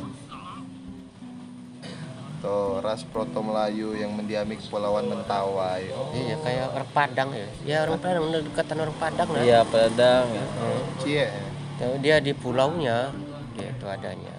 Tuh, 2.40 2.80
ras 2.80 3.04
proto 3.04 3.38
Melayu 3.38 3.92
yang 3.92 4.16
mendiami 4.16 4.56
kepulauan 4.56 5.04
Mentawai. 5.06 5.84
Oh, 5.92 6.08
Iya 6.10 6.40
kayak 6.40 6.72
orang 6.72 6.90
Padang 6.90 7.28
ya. 7.30 7.48
Ya 7.62 7.76
orang 7.84 8.00
Padang 8.00 8.22
udah 8.26 8.40
dekatan 8.40 8.76
orang 8.80 8.96
Padang 8.96 9.28
lah. 9.28 9.42
Iya, 9.44 9.60
Padang. 9.62 10.24
Heeh. 10.26 10.78
cie. 10.98 11.28
Tahu 11.76 12.00
dia 12.00 12.16
di 12.18 12.32
pulaunya 12.32 13.12
dia 13.54 13.68
itu 13.68 13.84
adanya. 13.86 14.36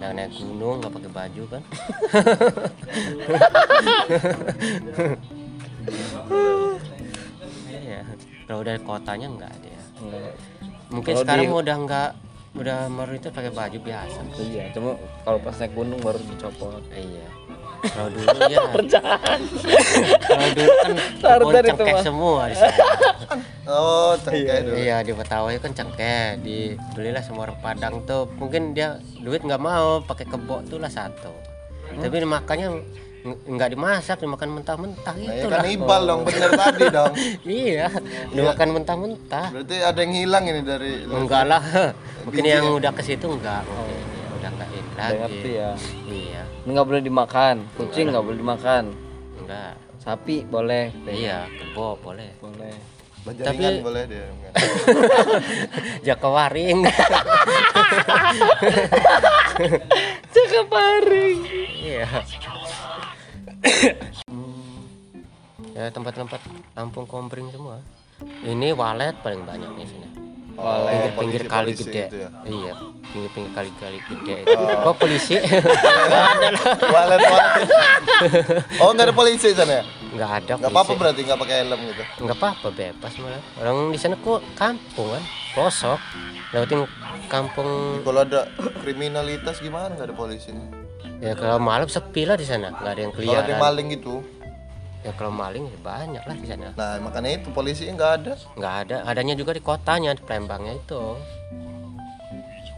Yang 0.00 0.12
naik 0.14 0.32
gunung 0.34 0.80
nggak 0.80 0.92
pakai 0.92 1.10
baju 1.10 1.42
kan? 1.46 1.62
Iya. 7.68 8.00
Kalau 8.44 8.62
dari 8.62 8.80
kotanya 8.80 9.26
enggak 9.28 9.52
dia. 9.60 9.82
Enggak. 9.98 10.34
Mungkin 10.92 11.12
Kalau 11.12 11.22
sekarang 11.24 11.46
di- 11.46 11.56
udah 11.56 11.76
enggak 11.78 12.10
udah 12.52 12.78
mayoritas 12.86 13.32
pakai 13.32 13.48
baju 13.48 13.78
biasa. 13.80 14.20
Iya, 14.36 14.64
cuma 14.76 14.92
kalau 15.24 15.40
pas 15.40 15.56
naik 15.56 15.72
gunung 15.72 16.00
baru 16.04 16.20
dicopot. 16.20 16.84
Iya. 16.92 17.26
Kalau 17.82 18.08
dulu 18.08 18.26
ya. 18.46 18.58
Kalau 20.22 20.48
dulu 20.50 20.70
kan 21.50 21.62
itu 21.62 21.68
cengkeh 21.68 21.98
semua 22.00 22.40
di 22.46 22.56
sana. 22.56 22.76
Oh, 23.64 24.18
cengkeh 24.18 24.58
dulu. 24.60 24.74
Iya 24.74 24.96
di 25.00 25.14
Betawi 25.14 25.54
kan 25.56 25.70
cengkeh, 25.70 26.34
dibelilah 26.38 27.22
sama 27.22 27.46
orang 27.46 27.58
Padang 27.58 28.02
tuh. 28.02 28.26
Mungkin 28.32 28.74
dia 28.74 28.98
duit 29.16 29.38
nggak 29.38 29.58
mau 29.58 30.02
pakai 30.02 30.26
kebok 30.26 30.66
tuh 30.66 30.78
lah 30.78 30.90
satu. 30.90 31.30
Tapi 31.92 32.16
makannya 32.22 32.68
ng- 33.22 33.40
nggak 33.48 33.70
dimasak, 33.70 34.18
dimakan 34.18 34.58
mentah-mentah 34.58 35.14
Nah, 35.14 35.22
gitu 35.22 35.46
ya 35.46 35.48
lah. 35.48 35.62
kanibal 35.62 36.02
dong, 36.02 36.20
bener 36.26 36.50
tadi 36.52 36.84
dong. 36.90 37.12
Iya, 37.62 37.86
dimakan 38.28 38.68
mentah-mentah. 38.74 39.46
Berarti 39.54 39.76
ada 39.78 39.98
yang 40.00 40.14
hilang 40.16 40.44
ini 40.44 40.60
dari 40.60 40.92
Enggak 41.06 41.44
lah, 41.46 41.62
mungkin 42.26 42.42
yang 42.42 42.66
ya? 42.66 42.74
udah 42.74 42.90
ke 42.90 43.02
situ 43.04 43.30
enggak, 43.30 43.62
mungkin 43.62 43.94
ya, 43.94 44.26
udah 44.34 44.50
Udah 44.58 45.06
lagi. 45.06 45.18
ngerti 45.22 45.50
ya. 45.54 45.70
Nggak 46.62 46.84
boleh 46.86 47.02
dimakan. 47.02 47.56
Kucing 47.74 48.10
nggak 48.14 48.24
boleh 48.24 48.38
dimakan. 48.38 48.84
enggak. 49.42 49.74
Sapi 49.98 50.46
boleh. 50.46 50.90
Iya, 51.06 51.46
kebok 51.50 52.02
boleh. 52.02 52.30
Boleh. 52.38 52.74
Bajaringan 53.22 53.78
Tapi- 53.78 53.86
boleh 53.86 54.02
dia. 54.06 54.26
enggak. 54.26 54.54
Jaka 56.06 56.28
waring. 56.30 56.78
Cakap 60.32 60.66
paring. 60.68 61.38
Iya. 61.82 62.06
ya 65.72 65.84
tempat-tempat 65.88 66.40
kampung 66.74 67.06
kompring 67.06 67.48
semua. 67.50 67.78
Ini 68.42 68.74
walet 68.74 69.14
paling 69.22 69.42
banyak 69.42 69.70
di 69.78 69.86
sini. 69.86 70.08
Oh, 70.54 70.84
Pinggir-pinggir 70.84 71.42
kali 71.46 71.72
gede. 71.72 72.02
itu 72.04 72.16
ya. 72.18 72.28
Iya, 72.44 72.72
pinggir-pinggir 73.08 73.52
kali-kali 73.52 73.98
gede. 74.04 74.36
Kok 74.54 74.94
polisi? 74.94 75.34
Nggak 75.34 76.12
ada 76.28 76.48
lah. 76.50 76.64
Walet 76.86 77.20
walet. 77.20 77.52
Oh, 78.78 78.88
enggak 78.90 79.06
ada 79.08 79.14
polisi 79.14 79.46
di 79.46 79.56
sana 79.56 79.72
ya? 79.80 79.84
Nggak 80.12 80.30
ada 80.34 80.52
Enggak 80.54 80.70
apa-apa 80.70 80.86
polisi. 80.86 81.00
berarti 81.00 81.20
enggak 81.22 81.40
pakai 81.40 81.56
helm 81.58 81.80
gitu. 81.84 82.02
Nggak 82.20 82.36
apa-apa 82.36 82.68
bebas 82.70 83.12
malah. 83.18 83.42
Orang 83.56 83.76
di 83.88 83.98
sana 83.98 84.14
kok 84.16 84.40
kampung 84.52 85.08
kan, 85.10 85.22
pelosok. 85.52 86.00
Lewatin 86.52 86.80
kampung. 87.26 87.68
Kalau 88.02 88.20
ada 88.20 88.40
kriminalitas 88.78 89.56
gimana 89.58 89.88
enggak 89.88 90.06
ada 90.06 90.14
polisi? 90.14 90.52
Ya 91.18 91.32
kalau 91.32 91.56
malam 91.56 91.86
sepi 91.86 92.22
lah 92.22 92.34
di 92.34 92.42
sana, 92.42 92.70
nggak 92.72 92.92
ada 92.92 93.00
yang 93.00 93.12
Kalau 93.12 93.24
ada 93.24 93.40
kelihatan. 93.40 93.58
maling 93.58 93.86
gitu. 93.90 94.14
Ya 95.02 95.10
kalau 95.12 95.30
maling 95.30 95.66
ya 95.66 95.78
banyak 95.78 96.22
lah 96.22 96.32
di 96.32 96.46
sana. 96.46 96.70
Nah, 96.72 96.94
makanya 96.98 97.36
itu 97.36 97.50
polisi 97.50 97.86
enggak 97.86 98.22
ada. 98.22 98.32
nggak 98.54 98.74
ada 98.80 98.96
adanya 99.04 99.34
juga 99.34 99.50
di 99.50 99.58
kotanya 99.58 100.14
di 100.14 100.22
Palembangnya 100.22 100.74
itu 100.74 101.18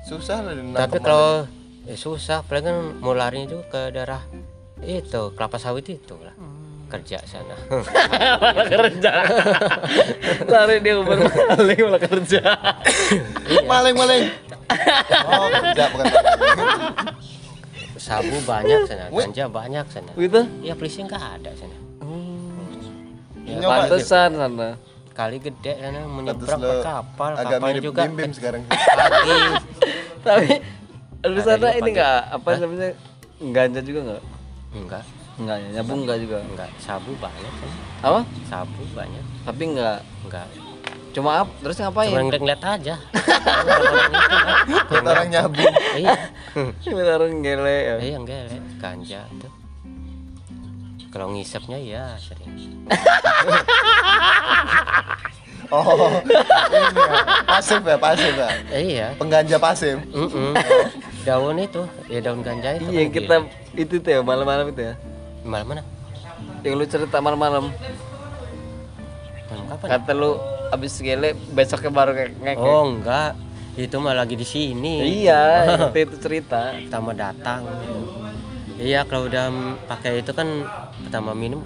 Susah 0.02 0.40
lah 0.40 0.52
tapi 0.74 1.00
kalau 1.00 1.44
eh, 1.84 1.94
susah 1.94 2.40
paling 2.42 2.60
kan 2.62 2.76
mau 2.98 3.12
larinya 3.12 3.48
juga 3.50 3.64
ke 3.68 3.80
daerah 3.90 4.20
itu 4.80 5.32
kelapa 5.32 5.56
sawit 5.56 5.84
itu 5.86 6.16
lah 6.16 6.32
kerja 6.86 7.16
sana 7.24 7.56
malah 8.38 8.68
kerja. 8.76 9.12
Lari 10.52 10.76
dia 10.78 10.94
uber 10.94 11.16
maling 11.24 11.80
malah 11.82 12.00
kerja. 12.00 12.40
maling. 13.64 13.64
Maling 13.66 13.94
maling. 13.96 14.24
Oh, 15.24 15.48
kerja 15.50 15.84
bukan 15.88 16.04
sabu 17.96 18.36
banyak 18.44 18.84
sana 18.84 19.08
ganja 19.08 19.44
banyak 19.46 19.84
sana 19.88 20.12
Gitu. 20.14 20.40
ya 20.60 20.76
polisi 20.76 21.00
nggak 21.00 21.24
ada 21.40 21.50
sana 21.56 21.76
Ya, 23.44 23.60
Nyoba 23.60 23.72
pantesan 23.86 24.30
sana. 24.32 24.68
kali 25.12 25.36
gede 25.38 25.72
sana 25.76 26.00
menyeberang 26.08 26.58
ke 26.58 26.74
kapal 26.80 27.30
agak 27.34 27.44
kapal 27.54 27.68
mirip 27.68 27.82
juga 27.84 28.02
Bim 28.02 28.12
Bim 28.16 28.32
sekarang. 28.32 28.62
Tapi 30.26 30.52
di 31.24 31.40
sana 31.40 31.68
ini 31.72 31.90
enggak 31.92 32.18
apa 32.32 32.48
namanya 32.56 32.88
ganja 33.46 33.80
juga 33.80 34.00
enggak? 34.02 34.22
enggak 34.74 35.02
Enggak 35.34 35.56
ya, 35.58 35.68
nyabung 35.74 36.00
enggak 36.02 36.18
juga. 36.18 36.38
enggak 36.42 36.70
sabu 36.78 37.12
banyak 37.16 37.52
sana. 37.52 37.76
Apa? 38.00 38.20
sabu 38.44 38.82
banyak 38.90 39.24
Tapi 39.44 39.62
enggak. 39.66 39.98
enggak 40.24 40.46
Cuma 41.14 41.30
apa? 41.38 41.50
Terus 41.62 41.76
ngapain? 41.78 42.10
cuma 42.10 42.22
ngeliat 42.26 42.62
aja 42.64 42.94
Kita 44.88 44.98
orang 45.04 45.28
nyabung. 45.30 45.74
iya 45.94 46.16
Orang 47.14 47.38
gele 47.38 47.76
ya. 47.78 47.94
Eh 48.00 48.10
yang 48.10 48.24
gelek 48.24 48.58
ganja. 48.80 49.22
Kalau 51.14 51.30
ngisepnya 51.30 51.78
ya 51.78 52.04
sering. 52.18 52.50
Oh, 55.72 56.20
ini 56.20 56.36
ya. 56.94 57.18
Pasif 57.48 57.80
ya, 57.82 57.96
pasif 57.96 58.30
ya. 58.36 58.48
Eh, 58.68 58.82
iya. 58.94 59.06
Pengganja 59.16 59.56
pasif. 59.56 59.96
Mm-mm. 60.12 60.52
daun 61.26 61.56
itu, 61.56 61.82
ya 62.06 62.20
daun 62.20 62.44
ganja 62.44 62.76
itu. 62.76 62.84
Iya 62.92 63.02
kan 63.02 63.10
kita 63.10 63.36
itu 63.74 63.94
tuh 63.98 64.10
ya 64.12 64.20
malam-malam 64.20 64.70
itu 64.70 64.92
ya. 64.92 64.94
Di 65.40 65.48
mana 65.48 65.82
yang 66.62 66.78
lu 66.78 66.84
cerita 66.84 67.18
malam-malam 67.18 67.72
Malam 69.44 69.64
kapan? 69.66 69.88
kata 69.90 70.12
lu 70.12 70.36
abis 70.70 71.00
gele 71.00 71.32
besoknya 71.50 71.90
baru 71.90 72.10
kayak 72.12 72.30
ngekek 72.38 72.60
Oh 72.60 72.84
enggak, 72.86 73.32
itu 73.74 73.96
mah 73.98 74.14
lagi 74.14 74.34
di 74.34 74.46
sini. 74.46 74.94
iya 75.24 75.64
itu, 75.90 75.96
itu 75.98 76.16
cerita 76.18 76.76
Pertama 76.76 77.12
datang. 77.12 77.66
Iya 78.74 79.06
kalau 79.06 79.30
udah 79.30 79.46
pakai 79.86 80.18
itu 80.18 80.34
kan 80.34 80.66
pertama 81.06 81.30
minum 81.30 81.62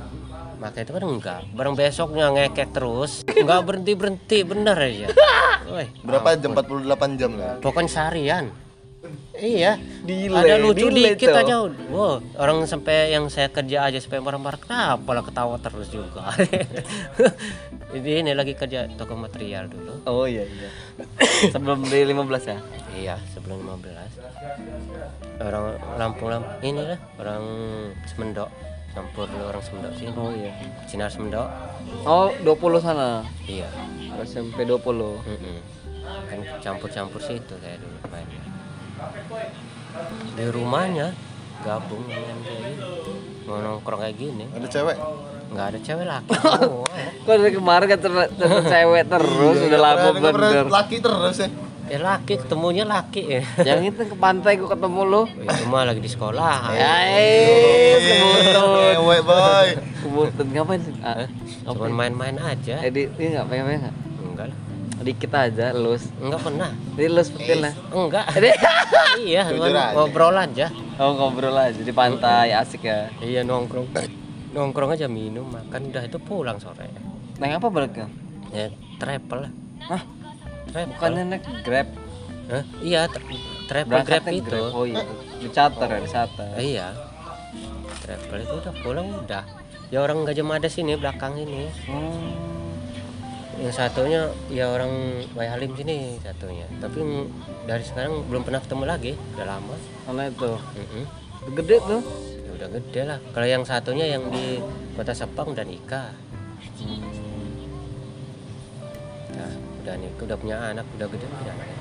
pakai 0.58 0.82
itu 0.82 0.92
kan 0.92 1.04
enggak. 1.06 1.40
Barang 1.54 1.78
besoknya 1.78 2.34
ngekek 2.34 2.74
terus, 2.74 3.22
enggak 3.24 3.62
berhenti 3.62 3.92
berhenti 3.94 4.38
bener 4.42 4.74
aja. 4.74 5.06
Woi, 5.70 5.86
Berapa 6.02 6.34
jam? 6.34 6.50
48 6.56 7.20
jam 7.20 7.30
lah. 7.38 7.54
pokoknya 7.62 7.88
seharian. 7.88 8.44
Iya. 9.38 9.78
Delay, 10.02 10.34
ada 10.42 10.56
lucu 10.58 10.86
delay 10.86 11.14
dikit 11.14 11.30
tuh. 11.30 11.38
aja. 11.38 11.54
Wow, 11.88 12.18
orang 12.36 12.64
sampai 12.64 13.10
yang 13.10 13.28
saya 13.28 13.46
kerja 13.46 13.84
aja 13.84 13.96
sampai 13.96 14.18
marah-marah 14.18 14.56
kenapa 14.56 15.10
lah 15.10 15.22
ketawa 15.22 15.56
terus 15.56 15.88
juga. 15.88 16.32
Ini 17.88 18.20
ini 18.20 18.32
lagi 18.32 18.52
kerja 18.52 18.84
toko 18.92 19.16
material 19.16 19.64
dulu. 19.64 20.04
oh 20.04 20.28
iya 20.28 20.44
iya 20.44 20.68
sebelum 21.48 21.80
di 21.82 22.04
15 22.04 22.20
ya 22.44 22.58
Iya, 22.92 23.14
sebelum 23.32 23.64
15. 23.64 25.40
Orang 25.40 25.72
Lampung 25.96 26.28
Lampung 26.28 26.60
ini 26.60 26.84
lah, 26.84 27.00
orang 27.16 27.40
Semendok. 28.04 28.52
Campur 28.92 29.24
dulu 29.24 29.40
orang 29.46 29.62
Semendok 29.62 29.92
sini. 29.94 30.12
oh 30.12 30.28
iya 30.30 30.52
Sinar 30.84 31.08
Semendok. 31.08 31.48
oh 32.04 32.28
20 32.44 32.76
sana 32.78 33.24
Iya. 33.48 33.72
SMP 34.20 34.68
20 34.68 34.84
Mm-mm. 35.24 35.56
Kan 36.28 36.38
campur-campur 36.60 37.24
situ 37.24 37.56
saya 37.56 37.80
dulu 37.80 37.96
mainnya. 38.10 38.42
Di 40.32 40.44
rumahnya 40.46 41.10
gabung 41.60 42.04
main 42.04 42.38
kayak 42.38 42.62
gini. 42.62 42.72
Mau 43.44 43.58
nongkrong 43.58 44.00
kayak 44.00 44.16
gini. 44.16 44.44
Ada 44.48 44.66
cewek? 44.68 44.96
Nggak 45.48 45.66
ada 45.66 45.78
cewek 45.80 46.04
laki 46.04 46.32
kok 47.24 47.34
dari 47.34 47.52
kemarin 47.52 47.86
kan 47.88 47.98
ter- 47.98 48.30
ter- 48.30 48.64
cewek 48.68 49.02
terus 49.06 49.56
Iya, 49.56 49.66
udah 49.66 49.80
lama 49.80 50.08
bener 50.12 50.64
Laki 50.68 50.96
terus 50.98 51.36
ya. 51.38 51.48
Ya 51.88 51.98
laki 51.98 52.36
ketemunya 52.36 52.84
laki 52.84 53.22
ya. 53.26 53.42
yang 53.68 53.80
itu 53.82 54.04
ke 54.04 54.12
pantai 54.14 54.60
gua 54.60 54.68
ketemu 54.70 55.00
lu 55.02 55.22
Itu 55.24 55.64
mah 55.66 55.88
lagi 55.88 55.98
di 55.98 56.10
sekolah. 56.10 56.68
ya 56.70 56.94
eh, 57.10 57.96
kebutut 57.96 58.60
Cewek 58.76 59.20
boy. 59.24 59.68
kebutut 59.98 60.46
ngapain 60.46 60.80
sih 60.80 60.92
ah, 61.00 61.24
Cuman 61.64 61.92
main-main 61.92 62.36
aja. 62.36 62.84
edit 62.84 63.08
ini 63.16 63.32
nggak 63.32 63.46
pengen 63.46 63.64
pengen 63.66 63.80
nggak 63.82 63.96
Enggak 64.20 64.46
lah. 64.46 64.58
Dikit 65.00 65.30
aja 65.30 65.70
lus 65.70 66.10
Enggak 66.16 66.40
pernah. 66.42 66.70
ini 66.92 67.06
lus 67.06 67.28
betul 67.28 67.58
lah 67.60 67.74
Enggak. 67.88 68.26
Iya, 69.20 69.42
cuman 69.48 69.74
ngobrol 69.92 70.36
aja. 70.36 70.66
oh 70.96 71.10
ngobrol 71.12 71.54
aja 71.54 71.74
di 71.76 71.90
pantai 71.90 72.50
asik 72.52 72.82
ya 72.82 73.10
Iya 73.18 73.42
nongkrong. 73.42 73.90
nongkrong 74.50 74.90
aja 74.92 75.06
minum 75.06 75.44
makan 75.44 75.88
udah 75.88 76.02
itu 76.02 76.18
pulang 76.18 76.56
sore. 76.56 76.86
naik 77.36 77.56
apa 77.56 77.68
baliknya 77.68 78.06
Ya 78.48 78.66
travel 78.96 79.44
lah. 79.44 79.52
Hah? 79.84 80.02
Travel. 80.66 80.90
bukannya 80.92 81.22
naik 81.28 81.44
grab 81.62 81.88
Hah? 82.48 82.64
Iya, 82.80 83.00
tra- 83.06 83.26
travel 83.66 83.90
Berangkat 83.92 84.22
grab 84.22 84.24
itu. 84.32 84.48
grab 84.48 84.72
oh 84.72 84.84
iya 84.84 85.04
di 85.36 85.48
charter 85.48 85.86
ya 85.86 85.98
di 85.98 86.08
charter 86.08 86.48
Eh, 86.54 86.64
iya. 86.70 86.88
Travel 88.00 88.38
itu 88.40 88.54
udah 88.56 88.74
pulang 88.78 89.06
udah. 89.14 89.44
Ya 89.88 89.98
orang 89.98 90.22
Gajah 90.22 90.42
Mada 90.42 90.66
sini 90.66 90.94
belakang 90.94 91.36
ini. 91.36 91.68
Hmm. 91.84 92.47
Yang 93.58 93.74
satunya 93.74 94.30
ya 94.54 94.70
orang 94.70 95.22
Wai 95.34 95.50
Halim 95.50 95.74
sini 95.74 96.22
satunya. 96.22 96.66
Tapi 96.78 97.02
dari 97.66 97.82
sekarang 97.82 98.22
belum 98.30 98.46
pernah 98.46 98.62
ketemu 98.62 98.84
lagi. 98.86 99.12
Udah 99.34 99.46
lama. 99.46 99.76
Karena 100.06 100.22
itu 100.30 100.50
Mm-mm. 100.54 101.04
gede 101.58 101.76
tuh 101.82 102.02
Ya 102.48 102.50
udah 102.56 102.68
gede 102.80 103.00
lah. 103.04 103.18
Kalau 103.34 103.46
yang 103.50 103.64
satunya 103.66 104.06
yang 104.08 104.24
di 104.32 104.62
Kota 104.96 105.12
Sepang 105.12 105.52
udah 105.52 105.66
nikah. 105.66 106.16
Nah, 109.36 109.52
udah 109.84 109.94
nikah, 110.00 110.24
udah 110.24 110.38
punya 110.40 110.56
anak, 110.72 110.86
udah 110.96 111.06
gede 111.12 111.26
udah. 111.28 111.77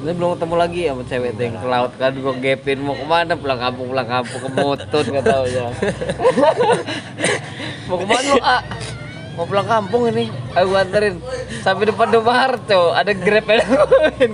Ini 0.00 0.16
belum 0.16 0.32
ketemu 0.32 0.54
lagi 0.56 0.80
ya 0.88 0.96
sama 0.96 1.04
cewek 1.04 1.30
tuh 1.36 1.44
yang 1.44 1.60
ke 1.60 1.68
laut 1.68 1.92
kan 2.00 2.12
gua 2.16 2.32
gepin 2.40 2.80
mau 2.80 2.96
ke 2.96 3.04
mana 3.04 3.36
pulang 3.36 3.60
kampung 3.60 3.92
pulang 3.92 4.08
kampung 4.08 4.40
ke 4.40 4.48
Mutun 4.56 5.04
nggak 5.12 5.26
tahu 5.28 5.44
ya. 5.44 5.68
mau 7.88 7.96
ke 8.00 8.06
mana 8.08 8.28
lu 8.32 8.40
ah? 8.40 8.62
Mau 9.36 9.44
pulang 9.44 9.68
kampung 9.68 10.08
ini, 10.08 10.32
ayo 10.56 10.72
gua 10.72 10.88
anterin 10.88 11.20
sampai 11.60 11.92
depan 11.92 12.08
Indomaret 12.08 12.64
ada 12.72 13.12
grab 13.12 13.44
ya, 13.44 13.60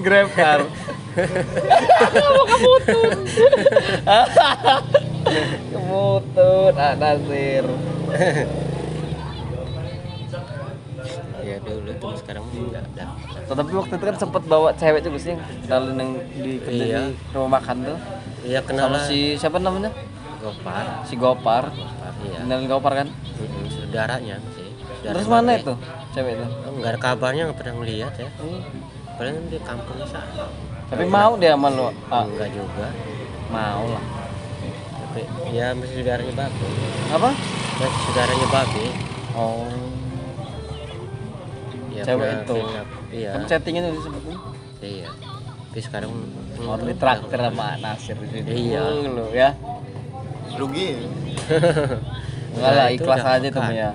grab 0.07 0.29
car. 0.39 0.61
mau 2.15 2.45
ke 2.47 2.57
Mutun. 2.63 3.19
ke 6.31 6.79
ah 6.79 6.95
Nasir. 6.95 7.67
Ya 11.43 11.57
dulu 11.59 11.91
tuh 11.99 12.15
sekarang 12.23 12.47
enggak 12.55 12.87
ada. 12.95 13.07
Oh, 13.11 13.26
tapi 13.49 13.71
waktu 13.73 13.93
itu 13.93 14.05
kan 14.05 14.17
sempet 14.17 14.43
bawa 14.45 14.75
cewek 14.75 15.01
juga 15.01 15.19
sih 15.19 15.31
yang 15.31 15.43
kenalin 15.63 15.95
yang 15.95 16.11
di 16.35 16.53
kerja 16.59 16.83
Iya. 16.83 17.01
di 17.07 17.31
rumah 17.31 17.51
makan 17.57 17.77
tuh. 17.85 17.99
Iya 18.43 18.61
kenal 18.63 18.87
Sama 18.89 18.99
si 19.05 19.19
siapa 19.35 19.59
namanya? 19.59 19.91
Gopar. 20.39 20.85
Si 21.05 21.15
Gopar. 21.15 21.65
Gopar 21.69 22.13
iya. 22.23 22.39
Kenalin 22.43 22.67
Gopar 22.67 22.93
kan? 22.97 23.09
Mm-mm, 23.09 23.65
saudaranya 23.69 24.37
sih. 24.51 24.67
Saudara 24.97 25.13
Terus 25.13 25.27
mana 25.29 25.51
itu 25.55 25.75
cewek 26.11 26.33
itu? 26.35 26.47
Nggak 26.73 26.91
ada 26.91 27.01
kabarnya 27.01 27.43
nggak 27.47 27.59
pernah 27.59 27.75
ngeliat 27.77 28.13
ya. 28.17 28.29
Paling 29.15 29.37
di 29.47 29.59
kampungnya 29.61 30.07
sana. 30.07 30.45
Tapi 30.87 31.05
mau 31.05 31.35
dia 31.35 31.55
sama? 31.55 31.91
Ah, 32.11 32.23
Enggak 32.23 32.51
juga. 32.51 32.91
mau 33.47 33.87
lah. 33.87 34.03
Tapi 35.07 35.23
ya 35.51 35.71
masih 35.71 36.03
saudaranya 36.03 36.35
babe. 36.35 36.67
Apa? 37.15 37.31
Masih 37.79 38.01
saudaranya 38.05 38.47
babe. 38.51 38.85
Oh. 39.33 39.71
Ya, 41.97 42.05
Cewek 42.05 42.29
itu. 42.45 42.57
up. 42.61 42.89
Iya. 43.09 43.31
Kan 43.33 43.43
chattingnya 43.49 43.81
tuh 43.89 43.93
disebutin. 43.97 44.37
Iya. 44.85 45.09
Tapi 45.73 45.81
sekarang 45.81 46.13
Mau 46.57 46.77
di 46.81 46.97
traktir 46.97 47.41
sama 47.41 47.77
Nasir 47.81 48.17
di 48.21 48.27
sini. 48.33 48.49
Iya. 48.53 48.83
Lu 49.09 49.27
ya. 49.33 49.51
Rugi. 50.57 50.89
Enggak 52.57 52.73
lah, 52.73 52.89
itu 52.89 53.05
ikhlas 53.05 53.25
aja 53.25 53.49
tuh 53.53 53.63
ya. 53.73 53.91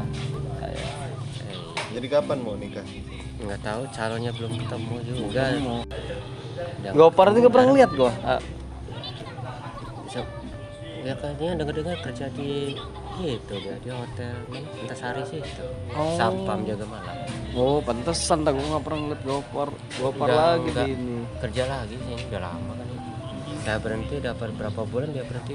Jadi 1.92 2.08
kapan 2.08 2.38
mau 2.40 2.56
nikah? 2.56 2.86
nggak 3.42 3.60
tahu 3.66 3.82
calonnya 3.90 4.32
belum 4.38 4.54
ketemu 4.54 4.96
juga. 5.02 5.44
Gopar 6.94 7.28
juga 7.34 7.48
pernah 7.50 7.66
ngeliat 7.74 7.92
gua. 7.98 8.12
Bisa 10.06 10.22
ya 11.02 11.18
kayaknya 11.18 11.66
dengar-dengar 11.66 11.98
kerja 12.06 12.30
di 12.38 12.78
gitu 13.14 13.54
dia 13.56 13.76
di 13.78 13.90
hotel 13.90 14.36
Antasari 14.78 15.22
sih 15.24 15.40
itu 15.40 15.66
Oh. 15.92 16.16
sampam 16.16 16.64
jaga 16.64 16.86
malam 16.86 17.16
Oh, 17.52 17.78
pantesan 17.80 18.42
tak 18.42 18.54
gua 18.54 18.64
nggak 18.70 18.84
pernah 18.86 19.00
ngeliat 19.02 19.22
Gopar. 19.22 19.70
Gopar 19.94 20.24
Udah, 20.26 20.40
lagi 20.56 20.70
udah. 20.70 20.86
di 20.86 20.92
ini. 20.94 21.18
kerja 21.38 21.64
lagi 21.66 21.96
sih 21.98 22.16
udah 22.26 22.42
lama 22.42 22.72
kan 22.74 22.88
saya 23.62 23.78
berhenti 23.78 24.16
dapat 24.18 24.50
berapa 24.52 24.82
bulan 24.84 25.10
dia 25.10 25.22
berhenti 25.22 25.54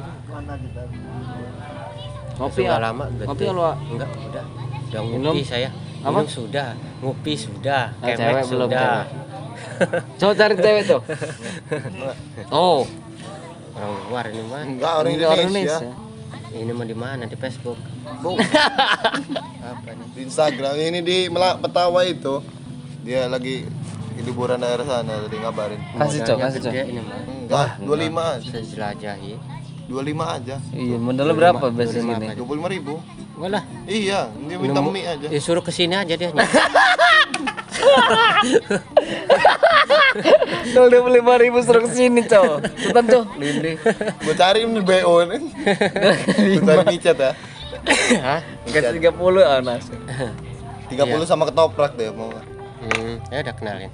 Ngopi 2.36 2.62
ya? 2.62 2.76
lama 2.76 3.04
berhenti 3.08 3.26
Ngopi 3.26 3.44
ya 3.44 3.52
lu? 3.52 3.62
enggak 3.88 4.10
udah 4.22 4.44
udah 4.86 5.00
Minum? 5.02 5.32
ngopi 5.32 5.42
saya 5.42 5.68
Apa? 5.98 6.08
minum 6.12 6.28
sudah 6.28 6.68
ngopi 7.00 7.32
sudah 7.34 7.82
Ah, 7.96 8.06
kemek 8.06 8.16
cewek 8.16 8.44
belum, 8.46 8.68
sudah 8.68 8.92
Coba 10.18 10.32
cari 10.34 10.54
cewek 10.54 10.82
tuh. 10.84 11.00
Oh, 12.48 12.84
orang 13.74 13.92
luar 14.06 14.24
ini 14.26 14.42
mah 14.42 14.62
Enggak, 14.62 14.92
orang 14.94 15.10
ini 15.10 15.24
orang 15.24 15.46
Indonesia. 15.46 15.90
Ini 16.56 16.72
mah 16.72 16.86
di 16.88 16.96
mana 16.96 17.22
di 17.24 17.36
Facebook 17.36 17.76
apa 19.66 19.90
nih 19.92 20.06
di 20.14 20.20
Instagram 20.24 20.74
ini 20.78 21.00
di 21.02 21.16
Melak 21.28 21.60
Petawa 21.60 22.00
itu. 22.02 22.40
Dia 23.04 23.28
lagi 23.28 23.68
di 24.16 24.20
liburan 24.24 24.56
daerah 24.56 24.82
sana 24.82 25.20
tadi 25.20 25.36
ngabarin. 25.36 25.80
Kasih 25.94 26.20
cok, 26.24 26.36
kasih 26.40 26.60
cok. 26.64 26.72
ini 26.72 27.00
mah 27.00 27.18
Enggak, 27.46 27.68
25 27.78 27.92
aja. 28.16 28.40
bisa 28.40 28.58
jelajahi 28.64 29.32
25 29.86 30.26
aja. 30.26 30.56
Iya, 30.72 30.96
modalnya 30.98 31.34
berapa 31.36 31.64
biasanya 31.68 32.18
gini? 32.18 32.26
25 32.34 32.74
ribu. 32.74 32.94
enggak 33.36 33.50
lah 33.52 33.62
Iya, 33.86 34.20
dia 34.32 34.56
minta 34.56 34.80
mie 34.80 35.04
aja. 35.04 35.26
Ya, 35.28 35.38
suruh 35.38 35.62
ke 35.62 35.70
sini 35.70 35.94
aja 35.94 36.14
dia. 36.16 36.32
Kalau 40.74 40.88
dia 40.90 41.00
beli 41.00 41.20
lima 41.20 41.34
ribu 41.38 41.62
suruh 41.62 41.86
ke 41.86 41.90
sini 41.94 42.24
cok. 42.26 42.66
Sultan 42.82 43.04
cok. 43.06 43.24
Lindi. 43.38 43.72
Gua 44.24 44.34
cari 44.34 44.64
ini 44.64 44.80
BO 44.80 45.14
nih. 45.28 45.40
Gua 46.60 46.72
cari 46.82 46.84
micet 46.90 47.16
ya. 47.16 47.32
Hah? 48.22 48.40
Kasih 48.66 48.98
tiga 48.98 49.10
puluh 49.14 49.46
ah 49.46 49.62
Nas. 49.62 49.86
30 50.86 51.26
sama 51.26 51.50
ketoprak 51.50 51.98
deh 51.98 52.14
mau. 52.14 52.30
Hmm, 52.78 53.18
ya 53.30 53.42
udah 53.42 53.54
kenalin. 53.58 53.90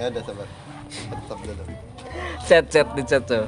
Ya 0.00 0.04
udah 0.08 0.22
sabar. 0.24 0.48
Tetap 0.88 1.38
dulu. 1.44 1.64
Chat 2.44 2.64
chat 2.72 2.86
di 2.96 3.02
chat 3.04 3.22
cok. 3.24 3.46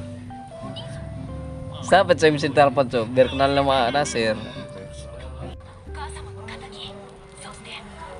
Siapa 1.87 2.13
yang 2.19 2.35
bisa 2.35 2.51
telepon 2.51 2.85
cok? 2.85 3.05
Biar 3.09 3.27
kenal 3.31 3.49
nama 3.55 3.89
Nasir. 3.89 4.37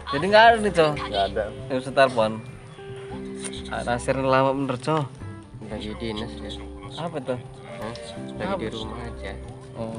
Jadi 0.07 0.23
nggak 0.25 0.43
ada 0.43 0.57
nih 0.57 0.71
cok. 0.71 0.93
Enggak 0.97 1.23
ada. 1.27 1.43
Yang 1.67 1.77
bisa 1.79 1.91
telepon. 1.91 2.31
Ah, 3.67 3.81
Nasir 3.83 4.15
lama 4.15 4.51
bener 4.55 4.77
cok. 4.77 5.03
Lagi 5.67 5.91
dinas 5.99 6.31
dia. 6.33 6.51
Apa 6.95 7.17
tuh? 7.19 7.39
Hah? 7.77 7.93
lagi 8.39 8.57
di 8.57 8.69
rumah 8.73 8.97
aja 8.99 9.31
Oh. 9.77 9.93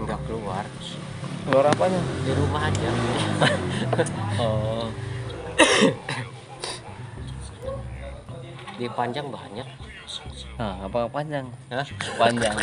nggak 0.00 0.20
keluar 0.24 0.64
Keluar 1.44 1.64
apanya? 1.68 2.00
di 2.24 2.32
rumah 2.32 2.62
aja 2.64 2.88
Oh. 4.40 4.88
di 8.76 8.86
panjang 8.88 9.28
banyak 9.28 9.68
Nah, 10.56 10.88
apa 10.88 10.98
panjang? 11.10 11.44
Hah? 11.68 11.84
Panjang. 12.16 12.52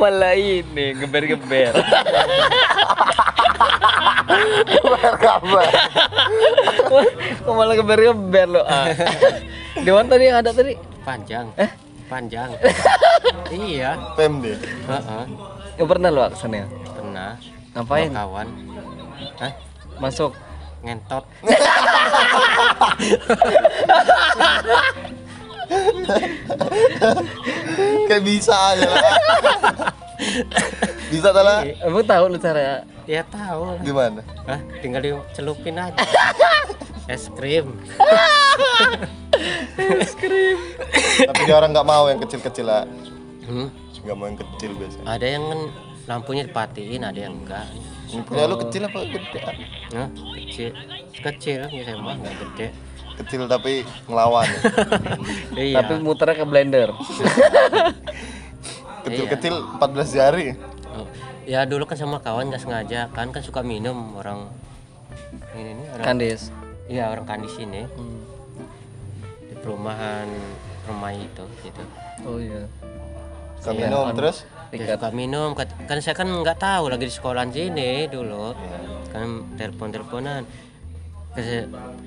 Malah 0.00 0.34
ini 0.34 0.96
geber-geber. 0.96 1.76
Kabar. 5.20 5.68
Kok 7.42 7.54
malah 7.54 7.74
geber-geber 7.76 8.46
lo? 8.48 8.62
Ah. 8.64 8.86
Di 9.76 9.90
mana 9.90 10.08
tadi 10.08 10.24
yang 10.28 10.38
ada 10.40 10.50
tadi? 10.52 10.74
panjang 11.02 11.50
Eh? 11.58 11.66
panjang 12.06 12.54
iya 13.50 13.98
Pem 14.14 14.38
dia. 14.38 14.54
Heeh. 14.86 15.24
Pernah 15.82 16.14
lo 16.14 16.30
ke 16.30 16.36
sana? 16.38 16.62
pernah 16.94 17.34
Ngapain? 17.74 18.08
sama 18.12 18.18
kawan 18.22 18.48
Hah? 19.40 19.52
Masuk. 19.98 20.30
Ngentot 20.82 21.24
Kayak 28.04 28.22
bisa 28.22 28.54
aja 28.72 28.86
lah. 28.86 29.02
bisa 31.08 31.28
tak 31.30 31.42
lah? 31.42 31.58
Emang 31.82 32.04
tahu 32.04 32.24
lu 32.28 32.38
cara 32.38 32.82
ya 33.04 33.22
tahu 33.26 33.74
lah 33.74 33.82
Gimana? 33.82 34.20
Hah? 34.46 34.60
tinggal 34.78 35.02
dicelupin 35.02 35.74
aja 35.74 35.98
es 37.08 37.26
krim 37.28 37.74
Tapi 41.18 41.40
dia 41.42 41.56
orang 41.56 41.74
nggak 41.74 41.84
mau 41.84 42.06
yang 42.06 42.20
kecil-kecil 42.20 42.62
lah. 42.64 42.86
hmm? 43.42 43.66
Nggak 44.02 44.16
mau 44.16 44.26
yang 44.26 44.38
kecil 44.38 44.70
biasanya. 44.74 45.04
ada 45.08 45.26
yang 45.26 45.44
lampunya 46.04 46.42
dipatiin 46.42 47.02
ada 47.02 47.18
yang 47.20 47.34
enggak 47.36 47.66
Ini 48.12 48.22
punya 48.22 48.44
lu 48.44 48.56
kecil 48.58 48.82
apa 48.84 48.98
gede? 49.02 49.40
Nah, 49.90 50.08
kecil 50.36 50.68
kecil 51.14 51.60
ya 51.66 51.82
saya 51.82 51.96
mah 51.96 52.14
nggak 52.14 52.34
gede 52.38 52.66
Kecil 53.12 53.44
tapi 53.44 53.72
ngelawan. 54.06 54.48
iya 55.58 55.80
tapi 55.80 56.00
muternya 56.00 56.32
ke 56.34 56.46
blender. 56.46 56.88
Kecil-kecil 59.02 59.54
14 59.76 60.16
jari. 60.16 60.46
Oh, 60.88 61.06
ya 61.42 61.64
dulu 61.64 61.84
kan 61.84 61.98
sama 61.98 62.18
kawan 62.18 62.48
nggak 62.48 62.62
sengaja 62.62 63.10
kan 63.10 63.28
kan 63.28 63.42
suka 63.42 63.60
minum 63.60 64.14
orang 64.14 64.46
ini 65.52 65.74
nih 65.74 65.86
orang 65.90 66.04
Kandis. 66.06 66.40
iya 66.86 67.08
orang 67.08 67.24
kan 67.24 67.38
di 67.40 67.50
sini 67.50 67.82
Hmm. 67.88 68.20
di 69.42 69.54
perumahan 69.56 70.28
rumah 70.84 71.10
itu 71.10 71.44
gitu 71.62 71.82
Oh 72.22 72.38
iya. 72.38 72.68
Suka 73.58 73.72
minum 73.74 74.06
terus 74.12 74.46
dia 74.72 74.96
suka 74.96 75.12
minum. 75.12 75.52
Kan 75.56 76.00
saya 76.00 76.16
kan 76.16 76.24
nggak 76.24 76.56
tahu 76.56 76.88
lagi 76.88 77.04
di 77.04 77.12
sekolah 77.12 77.44
sini 77.52 78.08
dulu. 78.08 78.56
Kan 79.12 79.56
telepon 79.60 79.92
teleponan 79.92 80.48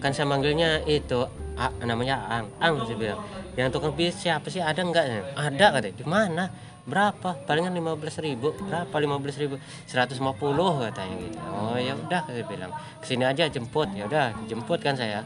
kan 0.01 0.13
saya 0.13 0.29
manggilnya 0.29 0.85
itu 0.85 1.25
A, 1.57 1.71
namanya 1.81 2.25
Ang. 2.29 2.45
Ang 2.61 2.85
saya 2.85 2.97
bilang. 2.97 3.21
Yang 3.55 3.79
tukang 3.79 3.93
pijit 3.95 4.13
siapa 4.27 4.51
sih? 4.51 4.61
Ada 4.61 4.83
nggak? 4.85 5.05
Ada 5.33 5.65
katanya. 5.79 5.95
Di 5.95 6.05
mana? 6.05 6.43
Berapa? 6.85 7.33
Palingan 7.47 7.73
lima 7.73 7.97
belas 7.97 8.21
ribu. 8.21 8.53
Berapa? 8.53 8.93
lima 9.01 9.17
belas 9.17 9.39
ribu. 9.39 9.57
seratus 9.89 10.21
lima 10.21 10.35
puluh 10.37 10.77
katanya 10.83 11.15
gitu. 11.21 11.37
Oh 11.49 11.79
ya 11.79 11.97
udah 11.97 12.21
saya 12.27 12.45
bilang. 12.45 12.69
Ke 13.01 13.05
sini 13.07 13.25
aja 13.25 13.49
jemput. 13.49 13.89
Ya 13.97 14.05
udah 14.05 14.35
jemput 14.45 14.83
kan 14.83 14.93
saya. 14.93 15.25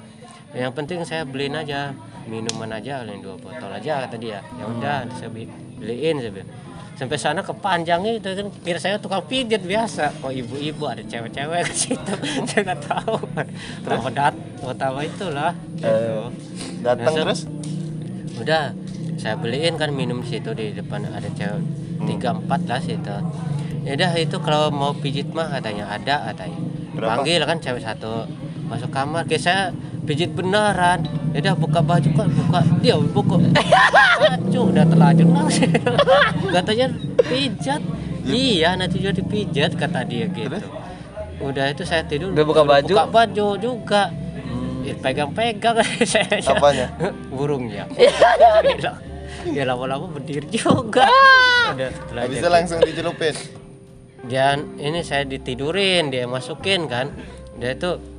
Yang 0.55 0.71
penting 0.79 1.03
saya 1.03 1.27
beliin 1.27 1.57
aja. 1.59 1.91
Minuman 2.29 2.69
aja 2.69 3.01
dua 3.03 3.35
botol 3.35 3.73
aja 3.73 4.05
kata 4.05 4.15
dia. 4.21 4.39
Ya 4.55 4.63
udah 4.63 5.09
saya 5.17 5.27
beli- 5.33 5.51
beliin 5.81 6.21
saya 6.21 6.31
bilang 6.31 6.51
sampai 6.99 7.15
sana 7.15 7.39
kepanjang 7.39 8.03
itu 8.19 8.27
kan 8.27 8.47
kira 8.59 8.75
saya 8.75 8.99
tukang 8.99 9.23
pijat 9.23 9.63
biasa. 9.63 10.19
Kok 10.19 10.35
ibu-ibu 10.35 10.83
ada 10.83 10.99
cewek-cewek 10.99 11.63
ke 11.63 11.73
situ? 11.73 12.13
Saya 12.51 12.61
nggak 12.67 12.81
tahu. 12.83 13.15
Terus? 13.87 14.03
Dat 14.11 14.35
pertama 14.59 14.99
itulah 15.07 15.55
gitu. 15.79 16.27
datang 16.83 17.07
Masa- 17.07 17.19
terus? 17.23 17.39
Udah 18.35 18.75
saya 19.15 19.35
beliin 19.39 19.79
kan 19.79 19.95
minum 19.95 20.19
situ 20.27 20.51
di 20.51 20.75
depan 20.75 21.07
ada 21.07 21.31
cewek. 21.31 21.63
Tiga 22.03 22.35
empat 22.35 22.67
lah 22.67 22.83
situ. 22.83 23.15
Ya 23.87 23.95
udah 23.95 24.11
itu 24.19 24.35
kalau 24.43 24.67
mau 24.67 24.91
pijit 24.91 25.31
mah 25.31 25.47
katanya 25.55 25.87
ada 25.87 26.35
katanya. 26.35 26.59
Berapa? 26.99 27.23
panggil 27.23 27.41
kan 27.47 27.63
cewek 27.63 27.79
satu. 27.79 28.27
Masuk 28.67 28.91
kamar. 28.91 29.23
Kayak 29.23 29.43
saya 29.47 29.61
pijit 30.09 30.33
beneran 30.33 31.05
ya 31.37 31.45
udah 31.45 31.53
buka 31.53 31.85
baju 31.85 32.09
kok 32.09 32.27
buka 32.33 32.59
dia 32.81 32.97
buka. 32.97 33.35
Baju 33.37 34.59
udah 34.73 34.83
terlanjur 34.89 35.27
langsung 35.29 35.69
katanya 36.49 36.87
pijat. 37.21 37.81
Iya. 38.25 38.73
Nanti 38.73 38.97
juga 38.97 39.21
dipijat 39.21 39.77
kata 39.77 40.01
dia 40.09 40.25
gitu. 40.25 40.57
Udah 41.39 41.69
itu 41.69 41.85
saya 41.85 42.01
tidur. 42.03 42.33
Udah 42.33 42.41
buka 42.41 42.65
baju? 42.65 42.89
buka 42.89 43.05
baju 43.05 43.47
juga. 43.55 44.09
Ya, 44.81 44.97
pegang-pegang. 44.97 45.77
Saya 46.09 46.25
Apanya? 46.41 46.89
burungnya. 47.29 47.85
Ya 49.47 49.63
lama-lama 49.63 50.11
berdiri 50.11 50.51
juga. 50.51 51.07
Udah 51.71 51.89
habisnya 52.11 52.49
dia- 52.49 52.55
langsung 52.59 52.83
dicelupin? 52.83 53.31
Dan 54.27 54.75
ini 54.75 54.99
saya 54.99 55.23
ditidurin 55.23 56.11
dia 56.11 56.27
masukin 56.27 56.91
kan. 56.91 57.07
Dia 57.55 57.71
itu 57.71 58.18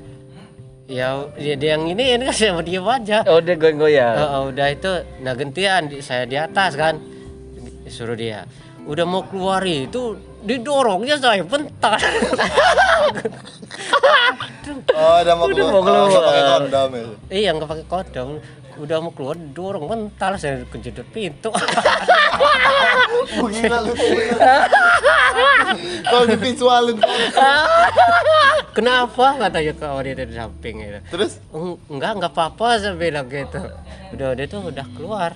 ya 0.90 1.08
dia, 1.38 1.54
dia 1.54 1.70
yang 1.72 1.86
ini 1.86 2.18
ini 2.18 2.22
kan 2.26 2.34
saya 2.34 2.50
mau 2.50 2.60
diem 2.60 2.82
aja. 2.82 3.22
Oh 3.24 3.38
dia 3.38 3.54
goyang-goyang. 3.54 4.14
Oh, 4.16 4.26
oh, 4.26 4.42
udah 4.50 4.66
itu 4.68 4.90
nah 5.22 5.32
gantian 5.32 5.86
di- 5.86 6.02
saya 6.02 6.26
di 6.26 6.34
atas 6.34 6.74
kan 6.74 6.98
disuruh 7.82 8.18
dia. 8.18 8.42
Udah 8.84 9.06
mau 9.06 9.22
keluar 9.22 9.62
itu 9.62 10.18
didorongnya 10.42 11.16
saya 11.16 11.46
bentar. 11.46 11.94
Oh 14.90 15.16
udah 15.18 15.34
mau 15.34 15.46
keluar, 15.48 15.72
mau 15.72 15.82
keluar. 15.82 15.98
Oh, 15.98 16.06
nggak 16.06 16.22
pakai 16.22 16.42
kondom 16.44 16.88
ya? 16.92 17.04
Iya 17.32 17.50
nggak 17.56 17.68
pakai 17.68 17.86
kodong 17.88 18.30
udah 18.76 18.96
mau 19.00 19.10
keluar 19.10 19.34
dorong 19.34 19.86
bentar 19.86 20.36
saya 20.36 20.62
kejedot 20.68 21.06
pintu. 21.10 21.50
Gila 23.50 23.78
lu 23.82 23.92
kalau 26.02 26.24
divisualin 26.26 26.98
kenapa? 28.72 29.26
Katanya 29.38 29.72
kalau 29.76 30.00
dia 30.02 30.14
dari 30.14 30.32
samping 30.32 30.74
gitu. 30.80 31.00
Terus? 31.10 31.32
"Eng- 31.50 31.80
enggak 31.88 32.10
enggak 32.18 32.32
apa-apa 32.32 32.66
saya 32.78 32.94
bilang 32.94 33.26
gitu. 33.26 33.60
Udah 34.10 34.34
udah 34.34 34.44
tuh 34.46 34.60
udah 34.70 34.86
keluar. 34.94 35.30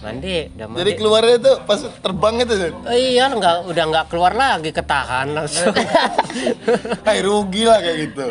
Mandi 0.00 0.48
udah 0.56 0.66
mandi. 0.68 0.78
Jadi 0.80 0.92
keluarnya 0.96 1.36
tuh 1.40 1.56
pas 1.64 1.80
terbang 1.80 2.34
itu 2.40 2.54
Oh, 2.72 2.96
iya 2.96 3.24
enggak 3.28 3.56
udah 3.68 3.84
enggak 3.84 4.06
keluar 4.08 4.32
lagi 4.32 4.70
ketahan 4.72 5.26
langsung. 5.32 5.72
Kayak 7.06 7.22
rugi 7.24 7.62
lah 7.64 7.78
kayak 7.80 7.96
gitu. 8.08 8.24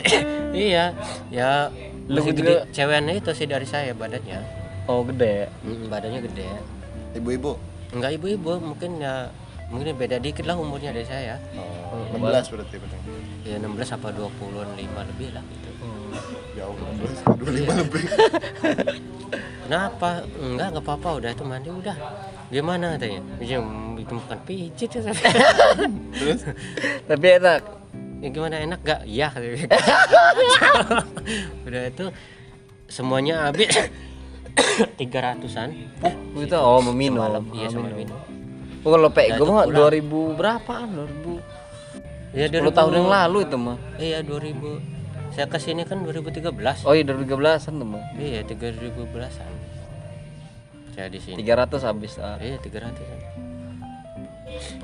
Iya 0.49 0.85
ya 1.29 1.69
Lu 2.09 2.19
masih 2.19 2.33
juga- 2.33 2.65
gede. 2.65 2.73
Ceweknya 2.73 3.13
itu 3.13 3.31
sih 3.31 3.45
dari 3.45 3.63
saya 3.63 3.93
badannya. 3.93 4.39
Oh 4.85 5.05
gede. 5.05 5.45
Mm, 5.61 5.85
badannya 5.87 6.19
gede. 6.25 6.49
Ibu-ibu? 7.13 7.53
Enggak 7.91 8.11
ibu-ibu. 8.15 8.57
Mungkin 8.59 8.97
ya 8.97 9.29
mungkin 9.69 9.93
beda 9.93 10.17
dikit 10.17 10.43
lah 10.43 10.57
umurnya 10.57 10.89
dari 10.89 11.05
saya. 11.05 11.37
Oh, 11.55 12.01
16 12.11 12.49
berarti 12.49 12.75
benar 12.75 12.99
ya 13.41 13.55
16 13.55 13.93
apa 13.93 14.09
25 14.09 14.41
lebih 15.05 15.29
lah 15.31 15.43
gitu. 15.45 15.69
Jauh 16.53 16.73
16 16.73 17.21
25 17.37 17.73
lebih? 17.77 18.03
Kenapa? 19.63 20.25
Enggak 20.35 20.67
enggak 20.73 20.83
apa-apa. 20.83 21.09
Udah 21.21 21.29
itu 21.29 21.43
mandi 21.45 21.69
udah. 21.69 21.93
Gimana 22.49 22.97
katanya? 22.97 23.21
"Ya, 23.37 23.61
itu 23.95 24.13
bukan 24.17 24.39
pijit. 24.43 24.89
Ya 24.89 25.01
terus? 26.17 26.41
Tapi 27.05 27.25
enak. 27.37 27.61
Ya 28.19 28.27
gimana 28.29 28.55
enak 28.59 28.79
gak 28.81 29.01
iya 29.05 29.31
udah 31.65 31.81
itu 31.87 32.05
semuanya 32.85 33.47
habis 33.47 33.71
tiga 34.95 35.23
ratusan 35.23 35.71
Oh, 36.35 36.41
itu 36.41 36.55
oh 36.55 36.79
mau 36.81 36.91
minum. 36.91 37.19
malam 37.19 37.43
iya 37.51 37.67
sama 37.69 37.89
minum 37.89 38.17
Oh, 38.79 38.95
kalau 38.95 39.11
pek 39.11 39.35
gue 39.35 39.43
mah 39.43 39.67
itu 39.67 39.75
2000 39.75 40.39
berapaan? 40.39 40.87
2000. 40.95 41.35
ya 42.31 42.47
10 42.47 42.63
tahun 42.71 42.91
yang 42.95 43.09
lalu 43.09 43.37
itu 43.43 43.57
mah. 43.59 43.77
iya 43.99 44.23
2000 44.23 45.35
saya 45.35 45.45
ke 45.45 45.59
sini 45.59 45.83
kan 45.83 45.99
2013 45.99 46.87
Oh 46.87 46.95
iya 46.95 47.03
2013an 47.03 47.73
tuh 47.75 47.87
mah. 47.87 48.03
iya 48.15 48.39
3012an 48.43 49.51
saya 50.89 51.07
di 51.07 51.19
sini 51.19 51.39
300 51.39 51.75
habis. 51.83 52.19
Ah. 52.19 52.35
iya 52.39 52.55
300 52.55 52.91
an 53.03 53.19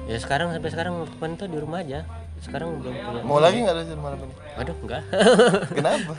ya 0.05 0.17
sekarang 0.19 0.51
sampai 0.51 0.69
sekarang 0.69 0.93
tuh 1.35 1.47
di 1.47 1.57
rumah 1.57 1.81
aja 1.81 2.03
sekarang 2.41 2.79
belum 2.79 2.93
punya 2.93 3.21
mau 3.23 3.39
lagi 3.39 3.57
nggak 3.59 3.75
ada 3.75 3.95
malam 3.95 4.19
ini 4.21 4.33
aduh 4.55 4.75
enggak 4.81 5.01
kenapa 5.77 6.13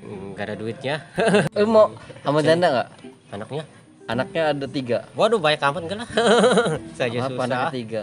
enggak 0.00 0.44
ada 0.44 0.54
duitnya 0.56 0.94
Eh 1.58 1.66
mau 1.66 1.90
sama 2.22 2.40
janda 2.40 2.66
nggak? 2.70 2.88
anaknya 3.30 3.64
Anaknya 4.10 4.42
ada 4.50 4.66
tiga. 4.66 4.98
waduh 5.14 5.38
banyak 5.38 5.62
amat 5.62 5.80
enggak 5.86 5.98
lah 6.02 6.08
saja 6.98 7.16
Apa 7.22 7.30
susah 7.30 7.44
anaknya 7.46 7.70
tiga? 7.70 8.02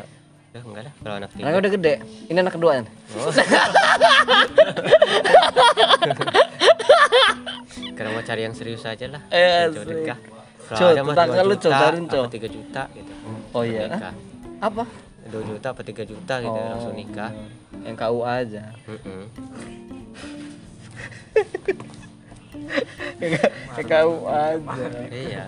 ya 0.56 0.60
enggak 0.64 0.84
lah 0.88 0.94
kalau 0.98 1.16
anak 1.18 1.30
tiga 1.32 1.44
Anaknya 1.44 1.60
udah 1.60 1.72
gede. 1.74 1.94
Ini 2.28 2.38
anak 2.40 2.54
kedua 2.56 2.72
kan? 2.74 2.86
Oh. 3.14 3.32
Karena 7.94 8.10
mau 8.12 8.24
cari 8.24 8.42
yang 8.46 8.56
serius 8.56 8.84
aja 8.86 9.06
lah. 9.10 9.22
Eh. 9.30 9.68
Fra, 10.68 10.76
Cok, 10.76 10.90
ada 10.92 11.02
mah 11.02 11.14
tetangga 11.16 11.42
2 11.42 11.48
lu, 11.48 11.56
juta, 11.56 11.76
apa 11.80 12.12
Cok. 12.12 12.26
3 12.28 12.48
juta 12.52 12.84
gitu. 12.92 13.12
Oh 13.52 13.64
iya. 13.64 13.88
Nikah. 13.88 14.14
Apa? 14.60 14.84
2 15.28 15.50
juta 15.50 15.68
apa 15.72 15.82
3 15.84 16.04
juta 16.04 16.34
gitu 16.40 16.52
Oh. 16.52 16.68
langsung 16.72 16.96
nikah. 16.96 17.32
Yang 17.84 17.96
KUA 17.96 18.32
aja. 18.38 18.64
Mm-mm. 18.88 19.22
Yang 23.20 23.86
KUA 23.86 24.38
aja. 24.56 24.86
Iya. 25.10 25.44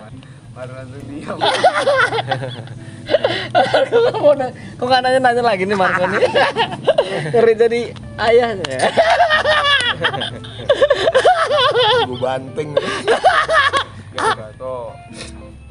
Kok 3.90 4.18
mau 4.20 4.34
na- 4.36 4.52
kok 4.76 4.84
nggak 4.84 5.02
nanya-nanya 5.02 5.42
lagi 5.42 5.62
nih 5.64 5.78
Marco 5.78 6.04
nih? 6.06 6.20
Ngeri 7.32 7.54
jadi 7.56 7.80
ayahnya. 8.18 8.78
Gue 12.06 12.18
banting. 12.18 12.70
tuh 14.60 14.92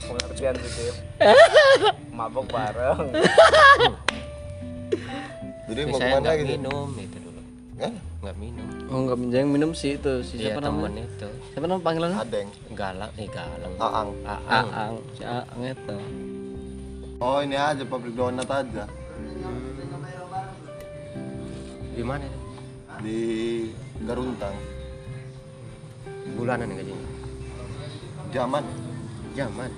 pengertian 0.01 0.55
sih 0.57 0.89
mabok 2.19 2.45
bareng 2.51 3.15
Jadi 5.69 5.81
mau 5.85 6.01
ke 6.01 6.07
mana 6.09 6.17
nggak 6.25 6.37
gitu? 6.41 6.49
minum 6.57 6.89
itu 6.97 7.17
dulu. 7.21 7.41
Hah? 7.77 7.93
Nggak 8.25 8.35
minum. 8.41 8.65
Oh 8.89 8.99
nggak 9.05 9.17
yang 9.37 9.49
minum 9.53 9.71
sih 9.77 10.01
itu 10.01 10.13
si 10.25 10.41
Iya 10.41 10.57
siapa 10.57 10.65
temen 10.65 10.81
namanya? 10.89 11.05
itu. 11.05 11.29
Siapa 11.53 11.65
nama 11.69 11.77
panggilannya? 11.85 12.17
Adeng. 12.17 12.49
Galang, 12.73 13.11
eh 13.21 13.29
galang. 13.29 13.73
Aang. 13.77 14.09
Aang. 14.25 14.67
Aang, 14.73 14.95
si 15.13 15.21
Aang 15.21 15.61
itu. 15.61 15.97
Oh 17.21 17.37
ini 17.45 17.53
aja 17.53 17.83
pabrik 17.85 18.17
donat 18.17 18.49
aja. 18.49 18.89
Di 21.93 22.01
mana? 22.01 22.25
Di 23.05 23.19
Garuntang. 24.09 24.57
Bulanan 26.33 26.73
gajinya. 26.73 27.09
Zaman. 28.33 28.63
Jaman. 29.37 29.69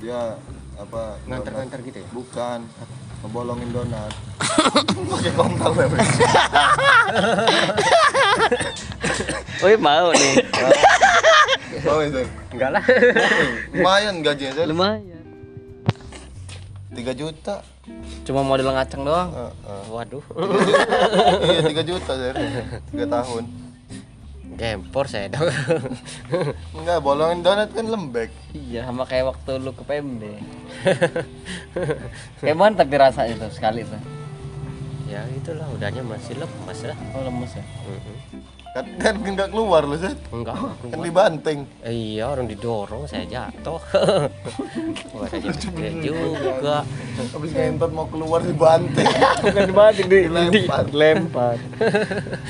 Dia 0.00 0.32
apa? 0.80 1.20
Ngantar-ngantar 1.28 1.78
gitu 1.84 1.98
ya? 2.00 2.08
Bukan. 2.12 2.60
Ngebolongin 3.20 3.68
donat. 3.68 4.12
Pakai 4.96 5.32
kontol 5.36 5.72
ya. 5.76 5.86
Bang. 5.92 6.08
Wih 9.60 9.76
mau 9.76 10.08
nih. 10.16 10.34
Oh 11.84 12.00
itu. 12.00 12.24
Enggak 12.56 12.70
lah. 12.80 12.84
Lumayan 13.76 14.24
gajinya 14.24 14.52
saya. 14.56 14.66
Lumayan. 14.66 15.24
3 16.96 17.12
juta. 17.12 17.60
Cuma 18.24 18.40
model 18.40 18.72
ngaceng 18.72 19.04
doang. 19.04 19.30
Heeh. 19.36 19.82
Waduh. 19.92 20.24
Iya 21.44 21.60
3 21.68 21.84
juta 21.84 22.12
saya. 22.16 22.32
3 22.88 23.04
tahun. 23.04 23.44
Gempor 24.58 25.06
saya 25.06 25.30
dong. 25.30 25.46
Enggak, 26.76 26.98
bolongin 27.00 27.46
donat 27.46 27.70
kan 27.70 27.86
lembek. 27.86 28.30
Iya, 28.50 28.86
sama 28.88 29.06
kayak 29.06 29.30
waktu 29.34 29.62
lu 29.62 29.70
ke 29.70 29.82
PMD. 29.86 30.24
Kayak 32.42 32.56
mana 32.58 32.74
tapi 32.82 32.94
rasanya 32.98 33.46
tuh 33.46 33.52
sekali 33.52 33.86
tuh. 33.86 34.00
ya 35.10 35.26
itulah 35.34 35.66
udahnya 35.74 36.06
masih 36.06 36.38
lemas 36.38 36.78
lah. 36.86 36.98
Oh 37.18 37.22
lemes 37.26 37.50
ya. 37.58 37.64
Mm-mm. 37.66 38.59
Kan 38.70 38.86
kan 39.02 39.14
enggak 39.18 39.50
keluar 39.50 39.82
lu, 39.82 39.98
Set. 39.98 40.14
Enggak. 40.30 40.54
Kan 40.78 40.98
dibanting. 41.02 41.58
Eh, 41.82 42.14
iya 42.14 42.30
orang 42.30 42.46
didorong 42.46 43.02
saya 43.10 43.26
jatuh. 43.26 43.82
Wah, 45.14 45.26
saya 45.26 45.50
juga. 45.50 46.86
Habis 47.34 47.50
ngentot 47.50 47.90
mau 47.90 48.06
keluar 48.06 48.46
dibanting. 48.46 49.10
Bukan 49.42 49.62
dibanting 49.66 50.06
di 50.06 50.18
Dilempar. 50.30 50.86
dilempar. 50.86 51.56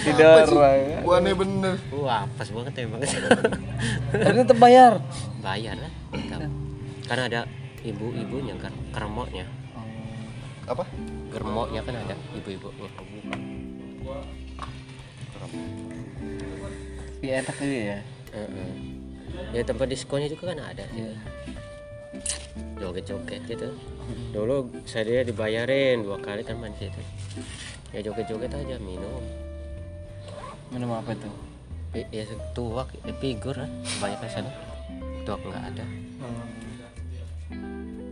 Didorong. 0.05 1.09
Buannya 1.09 1.33
bener. 1.33 1.75
Wah, 1.97 2.29
pas 2.37 2.49
banget 2.53 2.73
emang. 2.85 3.01
Tapi 4.13 4.37
tetap 4.45 4.59
bayar. 4.61 5.01
Bayar 5.41 5.77
lah. 5.81 5.93
Karena 7.09 7.23
ada 7.27 7.41
ibu-ibunya 7.81 8.55
kan, 8.61 8.77
kermoknya. 8.93 9.49
Apa? 10.69 10.85
Germoknya 11.33 11.81
kan 11.81 11.97
ada 11.97 12.15
ibu-ibunya. 12.37 12.93
Iya 17.21 17.45
enak 17.45 17.57
juga 17.57 17.79
ya. 17.79 17.99
Heeh. 18.33 18.73
Ya 19.53 19.63
tempat 19.63 19.87
diskonnya 19.87 20.29
juga 20.29 20.53
kan 20.53 20.61
ada. 20.61 20.85
Iya. 20.91 21.15
Joget-joget 22.81 23.43
gitu. 23.47 23.69
Dulu 24.33 24.85
saya 24.85 25.05
dia 25.05 25.23
dibayarin 25.23 26.03
dua 26.03 26.17
kali 26.19 26.43
kan 26.43 26.57
main 26.57 26.73
situ. 26.77 26.99
Ya 27.93 28.01
joget-joget 28.01 28.51
aja 28.51 28.77
minum. 28.81 29.21
Minum 30.73 30.91
apa 30.97 31.13
itu? 31.13 31.31
Pi- 31.91 32.09
Ya 32.09 32.23
tuak, 32.55 32.95
ya 33.03 33.15
figur 33.19 33.55
lah. 33.55 33.71
Banyak 34.01 34.19
kan 34.21 34.31
sana. 34.31 34.51
Tuak 35.27 35.41
nggak 35.43 35.65
ada. 35.75 35.85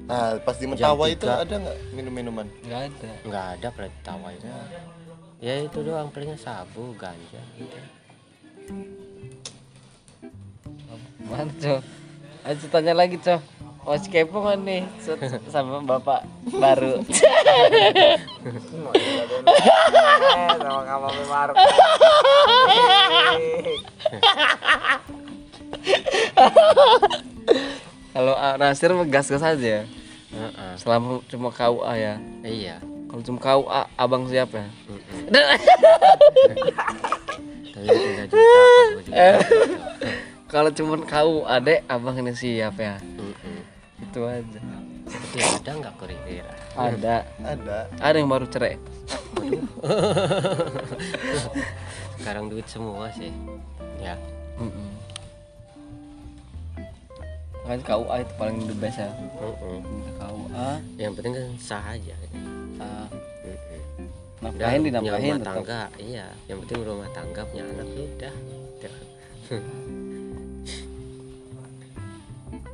Nah, 0.09 0.40
pas 0.40 0.57
di 0.57 0.64
Mentawa 0.64 1.05
itu 1.05 1.29
ada 1.29 1.53
nggak 1.53 1.77
minum-minuman? 1.92 2.49
Enggak 2.64 2.81
ada. 2.88 3.09
Nggak 3.29 3.47
ada 3.57 3.66
pernah 3.73 3.90
ditawa 3.92 4.29
itu. 4.33 4.47
Ya 5.38 5.55
itu 5.61 5.79
doang 5.85 6.09
palingnya 6.11 6.40
sabu, 6.40 6.97
ganja 6.97 7.40
gitu. 7.55 7.79
Cok? 11.59 11.83
Ayo 12.46 12.66
tanya 12.70 12.94
lagi, 12.94 13.18
Cok. 13.18 13.42
Masih 13.88 14.12
kepo 14.12 14.44
kan 14.44 14.61
nih 14.68 14.85
sama 15.48 15.81
bapak 15.81 16.28
baru. 16.52 17.00
sama 20.61 20.83
kamu 20.85 21.09
Kalau 28.12 28.35
Nasir 28.61 28.92
mah 28.92 29.09
gas-gas 29.09 29.40
aja. 29.40 29.88
Heeh. 30.28 30.72
Selama 30.76 31.24
cuma 31.33 31.48
KUA 31.48 31.92
ya. 31.96 32.14
Iya. 32.44 32.76
Kalau 33.09 33.22
cuma 33.24 33.40
KUA, 33.40 33.88
abang 33.96 34.28
siapa? 34.28 34.68
Kalau 40.49 40.71
cuma 40.73 40.97
KUA 41.05 41.57
dek, 41.61 41.81
abang 41.87 42.17
ini 42.17 42.33
siapa 42.33 42.81
ya? 42.81 42.97
Itu 44.01 44.25
aja. 44.25 44.61
Tapi 45.09 45.38
ada 45.41 45.71
nggak 45.73 45.95
kira-kira? 46.01 46.53
Ada. 46.77 47.17
Ada. 47.45 47.79
Ada 48.01 48.17
yang 48.17 48.29
baru 48.29 48.47
cerai. 48.49 48.77
Sekarang 52.21 52.49
duit 52.49 52.64
semua 52.69 53.12
sih. 53.12 53.33
Ya. 54.01 54.17
Mm 54.57 54.88
Kan 57.69 57.85
KUA 57.85 58.25
itu 58.25 58.33
paling 58.41 58.59
the 58.64 58.77
best 58.81 58.97
ya. 58.97 59.12
Mm-mm. 59.12 59.85
KUA, 60.17 60.69
Yang 60.97 61.12
penting 61.21 61.33
kan 61.37 61.47
sah 61.61 61.85
aja. 61.93 62.17
ah, 62.81 63.05
Mm-mm. 63.05 63.28
Nafkahin 64.40 64.79
punya 64.79 64.90
dinafkahin 64.94 65.24
rumah 65.24 65.38
tetap. 65.38 65.48
tangga, 65.53 65.81
iya. 65.98 66.27
Yang 66.46 66.59
penting 66.62 66.81
rumah 66.85 67.09
tangga 67.11 67.42
punya 67.44 67.64
anak 67.66 67.87
sudah. 67.88 68.35
Udah. 68.72 68.94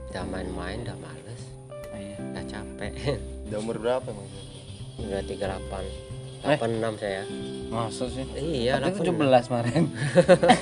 Udah 0.07 0.25
main-main, 0.25 0.79
udah 0.81 0.97
males, 0.97 1.43
Oh, 1.85 1.99
iya. 1.99 2.15
udah 2.23 2.45
capek. 2.45 2.93
Udah 3.45 3.59
umur 3.59 3.77
berapa 3.77 4.07
emang? 4.07 4.29
udah 4.97 5.21
38 5.21 5.83
Eh? 6.45 6.59
86 6.61 7.01
saya. 7.01 7.23
Masa 7.67 8.05
sih? 8.07 8.21
Iya, 8.37 8.77
Tapi 8.77 9.01
86. 9.01 9.17
17 9.17 9.49
kemarin. 9.49 9.83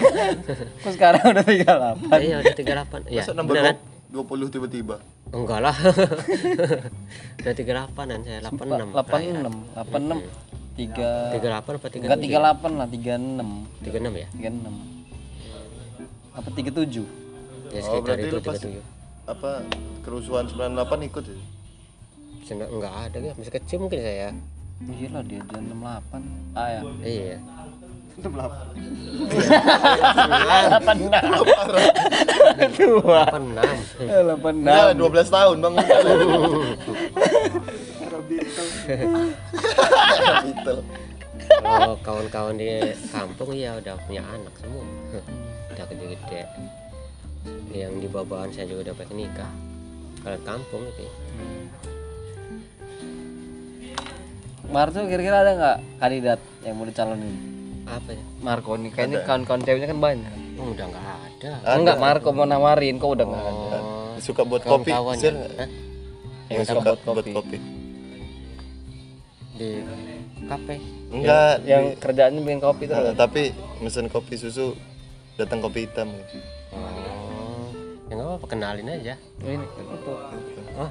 Kok 0.83 0.93
sekarang 0.95 1.25
udah 1.29 1.43
38? 1.43 2.23
Iya, 2.23 2.37
udah 2.38 2.55
38. 2.55 3.11
Iya, 3.11 3.21
Masa 3.21 3.33
nambah 3.35 3.53
beneran? 3.53 3.77
20 4.09 4.55
tiba-tiba? 4.55 4.97
Enggak 5.29 5.59
lah. 5.61 5.75
udah 7.37 7.53
38 7.53 7.59
dan 8.07 8.21
saya 8.23 8.38
86. 8.47 8.95
86, 8.95 9.43
86, 9.75 10.23
3 10.73 11.37
38 11.37 11.53
apa 11.53 11.87
37? 11.87 12.01
Enggak 12.01 12.19
38 12.19 12.73
lah, 12.73 12.87
36. 12.87 13.45
36 13.83 14.13
ya? 14.15 14.29
36. 14.33 14.73
Apa 16.33 16.49
37? 16.49 17.05
Ya 17.69 17.81
Oh, 17.81 17.83
sekitar 17.83 18.05
berarti 18.05 18.27
itu 18.27 18.37
pas 18.39 18.57
37. 18.59 18.81
apa 19.25 19.51
kerusuhan 20.03 20.45
98 20.47 21.09
ikut 21.09 21.25
ya? 21.25 21.37
Sena- 22.43 22.69
enggak 22.69 22.95
ada 23.01 23.19
ya, 23.19 23.33
masih 23.33 23.53
kecil 23.53 23.79
mungkin 23.81 23.99
saya. 23.99 24.33
Iya 24.83 25.09
lah 25.11 25.23
dia 25.23 25.41
dia 25.41 25.61
68. 25.63 26.21
Ah 26.53 26.69
ya. 26.69 26.81
Iya. 27.01 27.37
86. 28.13 28.29
Tua. 32.75 33.23
86. 33.25 33.57
86. 33.97 34.53
Enggak, 34.59 34.93
12 34.93 35.29
tahun 35.31 35.57
bang. 35.59 35.75
Beetle. 40.44 40.81
Kalau 41.62 41.96
kawan-kawan 42.01 42.55
di 42.57 42.81
kampung 43.11 43.51
ya 43.53 43.77
udah 43.77 43.94
punya 44.07 44.22
anak 44.25 44.55
semua. 44.61 44.85
udah 45.72 45.85
gede-gede. 45.88 46.42
Yang 47.72 47.92
di 48.05 48.09
bawaan 48.09 48.51
saya 48.53 48.68
juga 48.68 48.90
udah 48.90 48.94
pengen 49.01 49.27
nikah. 49.27 49.53
Kalau 50.22 50.38
kampung 50.46 50.83
itu. 50.87 51.03
ya. 51.03 51.12
Marco 54.72 55.05
kira-kira 55.05 55.37
ada 55.44 55.53
nggak 55.53 55.79
kandidat 56.01 56.40
yang 56.64 56.75
mau 56.79 56.87
dicalonin? 56.88 57.35
Apa 57.85 58.11
ya? 58.14 58.22
Marco 58.40 58.72
nih 58.79 58.90
kayaknya 58.94 59.18
kawan-kawan 59.27 59.61
ceweknya 59.66 59.88
kan 59.90 60.01
banyak. 60.01 60.33
Oh, 60.57 60.70
udah 60.72 60.87
nggak 60.88 61.05
ada. 61.05 61.53
Oh, 61.66 61.75
enggak 61.77 61.98
Marco 61.98 62.29
mau 62.33 62.46
nawarin 62.46 62.96
kok 62.96 63.11
udah 63.12 63.27
nggak 63.27 63.44
ada. 63.44 63.79
Oh, 63.83 64.14
suka 64.22 64.42
buat 64.46 64.62
kopi 64.64 64.94
kawan-kawannya. 64.94 65.20
sir 65.20 65.33
nggak? 65.35 65.53
Hah? 65.59 65.68
yang 66.48 66.61
Yang 66.62 66.66
suka 66.70 66.81
buat 66.81 67.01
buat 67.05 67.27
kopi. 67.37 67.59
Di 69.53 69.85
kafe. 70.49 70.77
Enggak 71.12 71.61
yang 71.69 71.93
di- 71.93 71.97
kerjaannya 72.01 72.41
bikin 72.41 72.61
kopi 72.61 72.83
tuh 72.88 72.97
Nah, 72.97 73.15
tapi 73.15 73.53
mesen 73.85 74.09
kopi 74.09 74.35
susu 74.37 74.73
datang 75.37 75.61
kopi 75.61 75.85
hitam. 75.85 76.09
Gitu. 76.09 76.38
oh 76.73 77.69
ya 78.09 78.12
nggak 78.17 78.37
apa 78.41 78.47
kenalin 78.49 78.88
aja. 78.88 79.15
Ini. 79.41 79.65
Itu 79.65 80.12
oh 80.77 80.91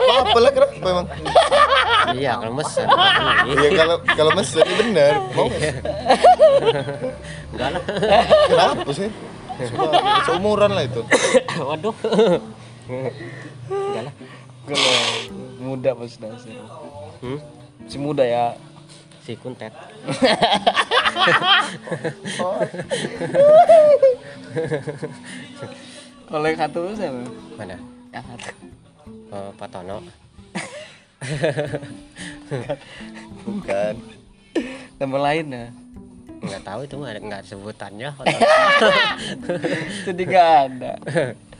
apa-apa 0.00 0.38
lah 0.40 0.50
kenapa 0.52 0.86
emang? 0.88 1.06
Iya 2.16 2.32
kalau 2.40 2.54
mesen. 2.56 2.86
Iya 3.46 3.68
kalau 3.76 3.96
kalau 4.04 4.32
mesen 4.32 4.64
ini 4.64 4.74
bener 4.80 5.14
mau 5.36 5.46
nggak? 5.46 5.74
enggak 7.52 7.68
lah. 7.76 7.82
Kenapa 8.48 8.90
sih? 8.92 9.08
Seumuran 10.24 10.70
lah 10.72 10.84
itu. 10.88 11.00
Waduh 11.60 11.94
enggak 12.90 14.02
lah. 14.10 14.14
Kalau 14.60 14.94
muda 15.62 15.90
mas 15.96 16.20
Nasir 16.20 16.58
hmm? 17.22 17.38
si 17.88 17.96
muda 17.96 18.24
ya. 18.26 18.54
Si 19.20 19.36
kuntet. 19.36 19.72
Kalau 26.30 26.46
yang 26.48 26.58
satu 26.58 26.80
siapa 26.96 27.20
mana? 27.60 27.76
Yang 28.10 28.24
satu. 28.32 28.50
Oh, 29.30 29.50
Pak 29.54 29.68
Tono. 29.70 30.00
Bukan. 33.44 33.94
Nama 34.98 35.16
lain 35.20 35.46
ya 35.52 35.68
nggak 36.40 36.62
tahu 36.64 36.80
itu 36.88 36.94
nggak 36.96 37.14
nggak 37.20 37.42
sebutannya. 37.44 38.08
Jadi 40.08 40.22
nggak 40.24 40.50
ada. 40.66 40.92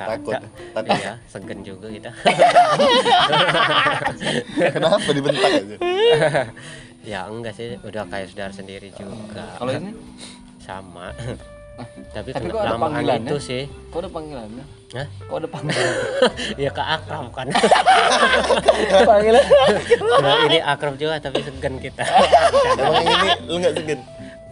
Takut, 0.01 0.41
takut. 0.73 0.97
iya 0.97 1.13
segen 1.29 1.61
juga 1.61 1.87
kita. 1.93 2.11
Kenapa 4.73 5.09
dibentak 5.13 5.51
aja? 5.53 5.77
Ya 7.05 7.21
enggak 7.29 7.53
sih. 7.57 7.77
Udah 7.85 8.09
kayak 8.09 8.33
saudara 8.33 8.53
sendiri 8.53 8.89
juga. 8.97 9.45
Kalau 9.61 9.73
ini? 9.77 9.93
Sama. 10.65 11.13
Tapi, 12.13 12.29
tapi 12.37 12.49
kena 12.49 12.53
kok 12.53 12.61
ada 12.61 12.77
panggilannya? 12.77 13.29
itu 13.29 13.37
sih. 13.41 13.63
Kok 13.89 13.99
ada 14.05 14.11
panggilannya? 14.13 14.65
Hah? 14.91 15.07
kok 15.09 15.37
ada 15.41 15.49
panggilan? 15.49 15.87
Ya 16.65 16.71
ke 16.73 16.83
akrab 16.85 17.27
kan. 17.33 17.49
Panggilan? 19.09 19.45
Kalau 19.97 20.39
ini 20.45 20.59
akrab 20.61 20.95
juga 21.01 21.17
tapi 21.23 21.41
segan 21.41 21.81
kita. 21.81 22.05
Emang 22.77 23.05
ini 23.05 23.31
lu 23.49 23.57
nggak 23.65 23.75
segen 23.81 24.01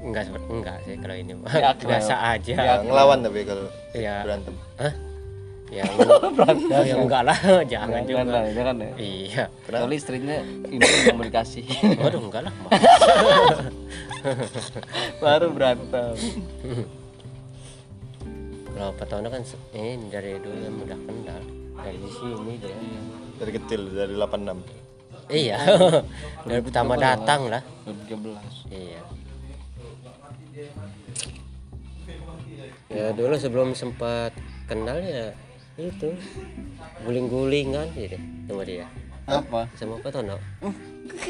enggak 0.08 0.24
enggak 0.48 0.76
sih 0.88 0.94
kalau 0.96 1.16
ini 1.16 1.32
mah. 1.36 1.52
Ya, 1.52 1.70
biasa 1.76 2.14
aja. 2.36 2.54
Ya, 2.56 2.74
ngelawan 2.80 3.18
tapi 3.20 3.40
kalau 3.44 3.66
ya. 3.92 4.24
berantem. 4.24 4.54
Hah? 4.80 4.92
ya 5.68 5.84
enggak, 6.32 6.48
ya 6.84 6.94
enggak 6.96 7.22
lah. 7.28 7.38
Jangan 7.72 8.02
juga. 8.08 8.24
lah 8.24 8.42
jangan 8.52 8.76
ya. 8.80 8.90
Iya. 8.96 9.44
Kecuali 9.68 9.96
istrinya 10.00 10.36
ini 10.72 10.80
yang 10.80 11.16
mau 11.20 11.24
dikasih 11.28 11.64
waduh 12.02 12.20
enggak 12.24 12.42
lah 12.48 12.54
baru 15.22 15.46
berantem. 15.52 16.14
Kalau 18.72 18.90
Pak 18.94 19.06
Tono 19.10 19.28
kan 19.28 19.42
ini 19.76 20.06
dari 20.08 20.40
dulu 20.40 20.56
yang 20.56 20.76
udah 20.80 20.98
kenal. 21.04 21.42
Dari 21.78 22.08
sini 22.10 22.52
dia 22.58 22.74
dari 23.38 23.52
kecil 23.54 23.80
dari 23.94 24.14
86 24.18 25.30
iya. 25.30 25.62
Dari 26.42 26.60
pertama 26.64 26.98
datang 26.98 27.46
lah. 27.52 27.62
2013 27.86 28.72
Iya. 28.72 29.00
Ya 32.88 33.12
dulu 33.12 33.34
sebelum 33.36 33.76
sempat 33.76 34.32
kenal 34.66 34.98
ya 34.98 35.30
itu 35.78 36.10
guling-gulingan 37.06 37.86
gitu 37.94 38.18
sama 38.48 38.62
dia. 38.66 38.86
Apa? 39.28 39.68
Sama 39.76 40.00
apa 40.00 40.08
Tono. 40.10 40.40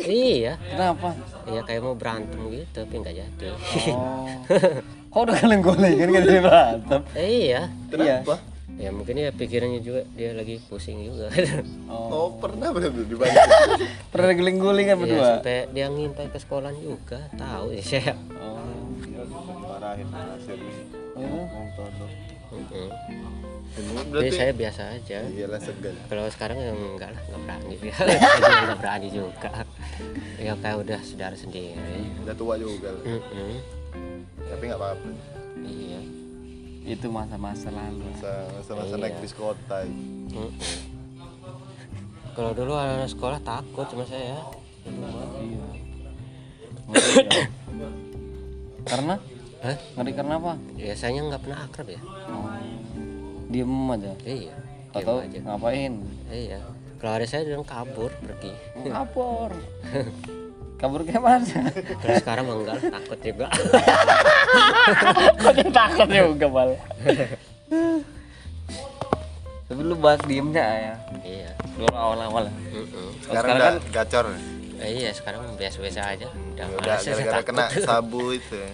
Iya. 0.07 0.57
Kenapa? 0.57 1.12
Iya 1.45 1.61
kayak 1.67 1.83
mau 1.83 1.99
berantem 1.99 2.41
gitu 2.49 2.87
tapi 2.87 2.95
nggak 3.03 3.14
jadi. 3.14 3.47
Oh. 3.93 4.25
Kok 5.12 5.21
udah 5.25 5.37
kalian 5.37 5.61
goleng 5.61 5.95
kan 5.99 6.09
jadi 6.14 6.41
berantem. 6.41 7.01
Iya. 7.12 7.61
Kenapa? 7.91 8.35
Ya 8.79 8.95
mungkin 8.95 9.19
ya 9.19 9.35
pikirannya 9.35 9.83
juga 9.83 10.07
dia 10.14 10.31
lagi 10.33 10.62
pusing 10.71 11.03
juga. 11.03 11.27
Oh. 11.91 12.09
Oh 12.12 12.29
pernah 12.37 12.69
bener 12.71 12.93
dibantu 12.93 13.33
pernah 14.12 14.33
guling-guling 14.37 14.87
kan 14.87 14.97
Iya, 14.97 15.03
berdua? 15.03 15.25
sampai 15.41 15.59
dia 15.73 15.87
ngintai 15.88 16.29
ke 16.29 16.37
sekolah 16.38 16.69
juga 16.77 17.25
tahu 17.35 17.73
ya 17.73 17.81
saya 17.83 18.12
oh 18.37 18.61
marahin 19.88 20.09
serius 20.44 20.77
Oh, 21.18 21.48
ini 23.77 23.92
Jadi 23.92 24.09
berarti 24.09 24.31
saya 24.33 24.53
biasa 24.57 24.83
aja. 24.96 25.18
Iyalah 25.29 25.61
segan. 25.61 25.92
Kalau 26.09 26.24
sekarang 26.33 26.57
ya 26.57 26.72
enggak 26.72 27.11
lah 27.12 27.20
nggak 27.29 27.40
berani 27.44 27.74
sih. 27.77 27.90
Nggak 28.64 28.79
berani 28.81 29.09
juga. 29.12 29.51
Ya 30.40 30.53
kayak 30.57 30.77
udah 30.81 31.01
saudara 31.05 31.37
sendiri. 31.37 32.09
Udah 32.24 32.33
tua 32.38 32.57
juga 32.57 32.88
lah. 32.96 33.05
Mm-mm. 33.05 33.53
tapi 34.48 34.62
nggak 34.72 34.81
apa-apa. 34.81 35.09
Iya. 35.61 36.01
Itu 36.88 37.07
masa-masa 37.12 37.68
lalu. 37.68 38.09
Masa 38.09 38.33
masa, 38.57 38.70
masa 38.72 38.94
Iya. 38.96 39.03
naik 39.05 39.16
bis 39.20 39.35
kota. 39.37 39.79
Kalau 42.33 42.51
dulu 42.57 42.72
anak 42.72 43.12
sekolah 43.12 43.40
takut 43.44 43.85
sama 43.92 44.09
saya. 44.09 44.40
Iya. 44.88 45.61
Ya. 45.61 45.68
karena 48.88 49.20
Hah? 49.59 49.77
ngeri 49.99 50.12
karena 50.14 50.35
apa? 50.38 50.53
Biasanya 50.79 51.21
nggak 51.29 51.42
pernah 51.42 51.59
akrab 51.66 51.88
ya. 51.90 52.01
Oh. 52.31 52.47
Diem 53.49 53.75
aja? 53.90 54.12
Iya 54.23 54.57
atau 54.94 55.21
aja. 55.21 55.38
ngapain. 55.44 55.92
Iya. 56.33 56.59
Kalau 56.99 57.12
ada 57.14 57.27
saya 57.29 57.47
bilang 57.47 57.66
kabur 57.66 58.11
pergi. 58.18 58.53
Kabur. 58.88 59.53
Kabur 60.79 61.03
ke 61.03 61.18
mana? 61.18 61.75
Kalau 61.75 62.14
sekarang 62.23 62.44
mah 62.47 62.57
enggak 62.62 62.79
takut 62.87 63.18
juga. 63.18 63.47
Kok 65.42 65.75
takut 65.75 66.07
juga 66.07 66.47
mal 66.47 66.71
tapi 69.68 69.85
lu 69.85 70.01
bahas 70.01 70.16
diemnya 70.25 70.64
ya. 70.64 70.94
Iya. 71.21 71.51
Dulu 71.77 71.92
awal-awal. 71.92 72.49
Mm-mm. 72.49 73.09
sekarang 73.21 73.61
udah 73.61 73.77
gacor 73.92 74.27
Eh, 74.79 74.91
iya 75.03 75.11
sekarang 75.11 75.43
biasa-biasa 75.59 76.01
aja. 76.14 76.29
Udah 76.31 76.67
udah 76.79 76.97
gara-gara 77.03 77.33
takut. 77.43 77.47
kena 77.51 77.64
sabu 77.88 78.23
itu. 78.35 78.55
Ya. 78.55 78.71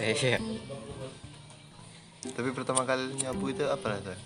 iya. 0.00 0.38
Tapi 2.26 2.48
pertama 2.52 2.82
kali 2.88 3.16
nyabu 3.20 3.52
itu 3.52 3.64
apa 3.64 3.96
rasanya 3.96 4.20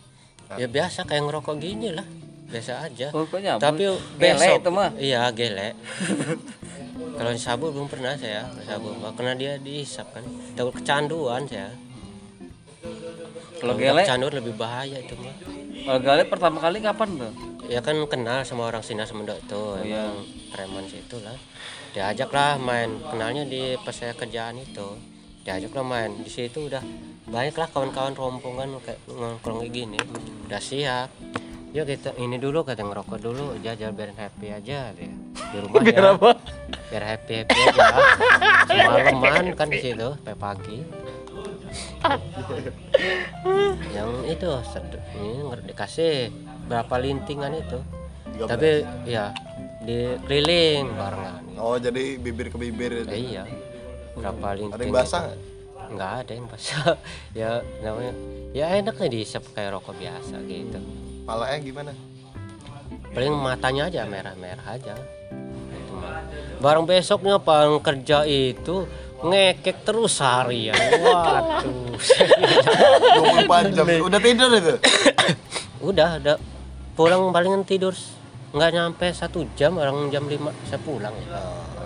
ya 0.59 0.66
biasa 0.66 1.07
kayak 1.07 1.31
ngerokok 1.31 1.55
gini 1.62 1.95
lah. 1.95 2.07
Biasa 2.51 2.90
aja. 2.90 3.14
Oh 3.14 3.23
tapi 3.62 3.87
Gele 4.19 4.47
itu 4.59 4.71
mah. 4.75 4.90
Iya 4.99 5.31
gele 5.31 5.79
kalau 7.21 7.37
sabu 7.37 7.69
belum 7.71 7.87
pernah 7.87 8.16
saya. 8.16 8.49
Sabu 8.66 8.97
karena 9.14 9.37
dia 9.37 9.53
dihisap 9.61 10.11
kan. 10.11 10.25
Takut 10.57 10.75
kecanduan 10.81 11.47
saya 11.47 11.71
kalau 13.61 13.75
gele 13.77 14.03
kecanduan 14.03 14.35
lebih 14.40 14.55
bahaya 14.57 14.96
itu 14.99 15.14
mah 15.20 15.37
kalau 15.85 16.01
gele 16.01 16.23
pertama 16.29 16.59
kali 16.61 16.79
kapan 16.81 17.09
tuh? 17.16 17.33
Ya 17.70 17.81
kan 17.81 17.94
kenal 18.11 18.42
sama 18.42 18.66
orang 18.66 18.83
Sina 18.83 19.07
Semendok 19.07 19.38
itu 19.38 19.62
iya. 19.87 20.11
emang 20.11 20.27
preman 20.51 20.85
situ 20.90 21.23
lah 21.23 21.38
diajak 21.90 22.31
lah 22.31 22.55
main 22.59 23.03
kenalnya 23.03 23.42
di 23.46 23.75
pas 23.83 23.94
saya 23.94 24.14
kerjaan 24.14 24.62
itu. 24.62 24.94
Diajak 25.42 25.75
lah 25.75 25.85
main 25.85 26.11
di 26.20 26.31
situ 26.31 26.70
udah 26.70 26.83
banyak 27.27 27.55
lah 27.59 27.68
kawan-kawan 27.70 28.14
rombongan 28.14 28.79
kayak 28.83 29.01
nongkrong 29.11 29.66
kayak 29.66 29.73
gini. 29.75 29.99
Udah 30.46 30.62
siap. 30.62 31.11
Yuk 31.70 31.87
kita 31.87 32.18
ini 32.18 32.38
dulu 32.38 32.66
kata 32.66 32.83
ngerokok 32.83 33.18
dulu 33.23 33.55
jajal 33.62 33.94
biar 33.94 34.14
happy 34.14 34.46
aja 34.51 34.90
dia. 34.94 35.11
Di 35.51 35.59
rumah 35.62 35.83
biar 35.87 36.03
ya 36.03 36.11
apa? 36.14 36.31
Biar 36.90 37.05
happy 37.14 37.33
happy 37.42 37.59
aja. 37.59 37.87
Semalaman 38.70 39.55
kan 39.55 39.66
di 39.70 39.78
situ 39.78 40.09
sampai 40.18 40.37
pagi 40.39 40.78
yang 43.97 44.11
itu 44.27 44.49
ini 45.21 45.45
dikasih 45.71 46.33
berapa 46.66 46.95
lintingan 46.99 47.55
itu. 47.57 47.81
13. 48.41 48.47
tapi 48.47 48.71
ya 49.05 49.35
dikeliling 49.85 50.87
barengan 50.97 51.43
oh 51.61 51.77
jadi 51.77 52.16
bibir 52.16 52.49
ke 52.49 52.57
bibir 52.57 53.05
itu? 53.05 53.12
Eh, 53.12 53.21
iya. 53.37 53.45
Berapa 54.16 54.57
linting 54.57 54.77
ada 54.77 54.83
yang 54.85 54.95
basah 54.97 55.23
itu. 55.29 55.39
nggak? 55.91 56.12
ada 56.25 56.33
yang 56.33 56.47
basah. 56.49 56.97
Ya 57.41 57.51
namanya 57.85 58.12
ya 58.51 58.66
enaknya 58.75 59.09
dihisap 59.12 59.43
kayak 59.53 59.77
rokok 59.77 59.95
biasa 60.01 60.37
gitu. 60.49 60.81
Palanya 61.29 61.59
gimana? 61.61 61.93
Paling 63.11 63.35
matanya 63.35 63.83
aja 63.91 64.07
merah-merah 64.07 64.66
aja. 64.66 64.95
Itu 65.75 65.95
barang 66.61 66.85
besoknya 66.89 67.37
pas 67.41 67.68
kerja 67.83 68.25
itu 68.25 68.89
ngekek 69.21 69.85
terus 69.85 70.16
seharian 70.16 70.77
waduh. 71.05 71.62
24 72.01 73.77
jam. 73.77 73.87
Udah 74.05 74.21
tidur 74.21 74.51
itu? 74.57 74.75
Udah 75.85 76.16
udah. 76.21 76.37
Pulang 76.97 77.33
palingan 77.33 77.64
tidur. 77.64 77.93
Nggak 78.51 78.71
nyampe 78.75 79.07
satu 79.14 79.47
jam 79.55 79.79
orang 79.79 80.11
jam 80.11 80.27
5 80.27 80.41
saya 80.66 80.81
pulang 80.83 81.14
ya. 81.29 81.41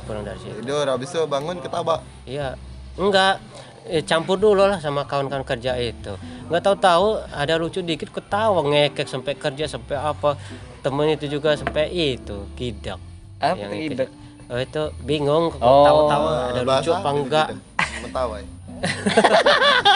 Pulang 0.06 0.22
dari 0.22 0.38
situ. 0.38 0.62
Tidur 0.62 0.86
habis 0.86 1.10
itu 1.10 1.22
bangun 1.26 1.58
ketabak. 1.60 2.00
Iya. 2.24 2.54
Enggak 2.94 3.42
eh, 3.90 4.06
campur 4.06 4.38
dulu 4.38 4.64
lah 4.64 4.78
sama 4.78 5.04
kawan-kawan 5.04 5.44
kerja 5.44 5.74
itu. 5.76 6.14
Nggak 6.48 6.62
tahu-tahu 6.62 7.18
ada 7.34 7.54
lucu 7.58 7.82
dikit 7.82 8.14
ketawa 8.14 8.62
ngekek 8.62 9.10
sampai 9.10 9.34
kerja 9.34 9.66
sampai 9.66 9.98
apa. 9.98 10.38
Temen 10.84 11.16
itu 11.16 11.40
juga 11.40 11.56
sampai 11.56 11.88
itu 11.88 12.44
kidak 12.60 13.00
Apa 13.40 13.72
kidak? 13.72 14.12
Oh, 14.48 14.58
itu 14.58 14.82
bingung 15.02 15.50
kok 15.50 15.60
Oh. 15.60 15.84
tahu-tahu 15.86 16.24
ada 16.28 16.60
lucu 16.62 16.90
apa 16.90 16.98
apa 17.00 17.10
enggak 17.12 17.48
gitu? 17.48 17.60
Metawa 18.04 18.34
ya? 18.36 18.46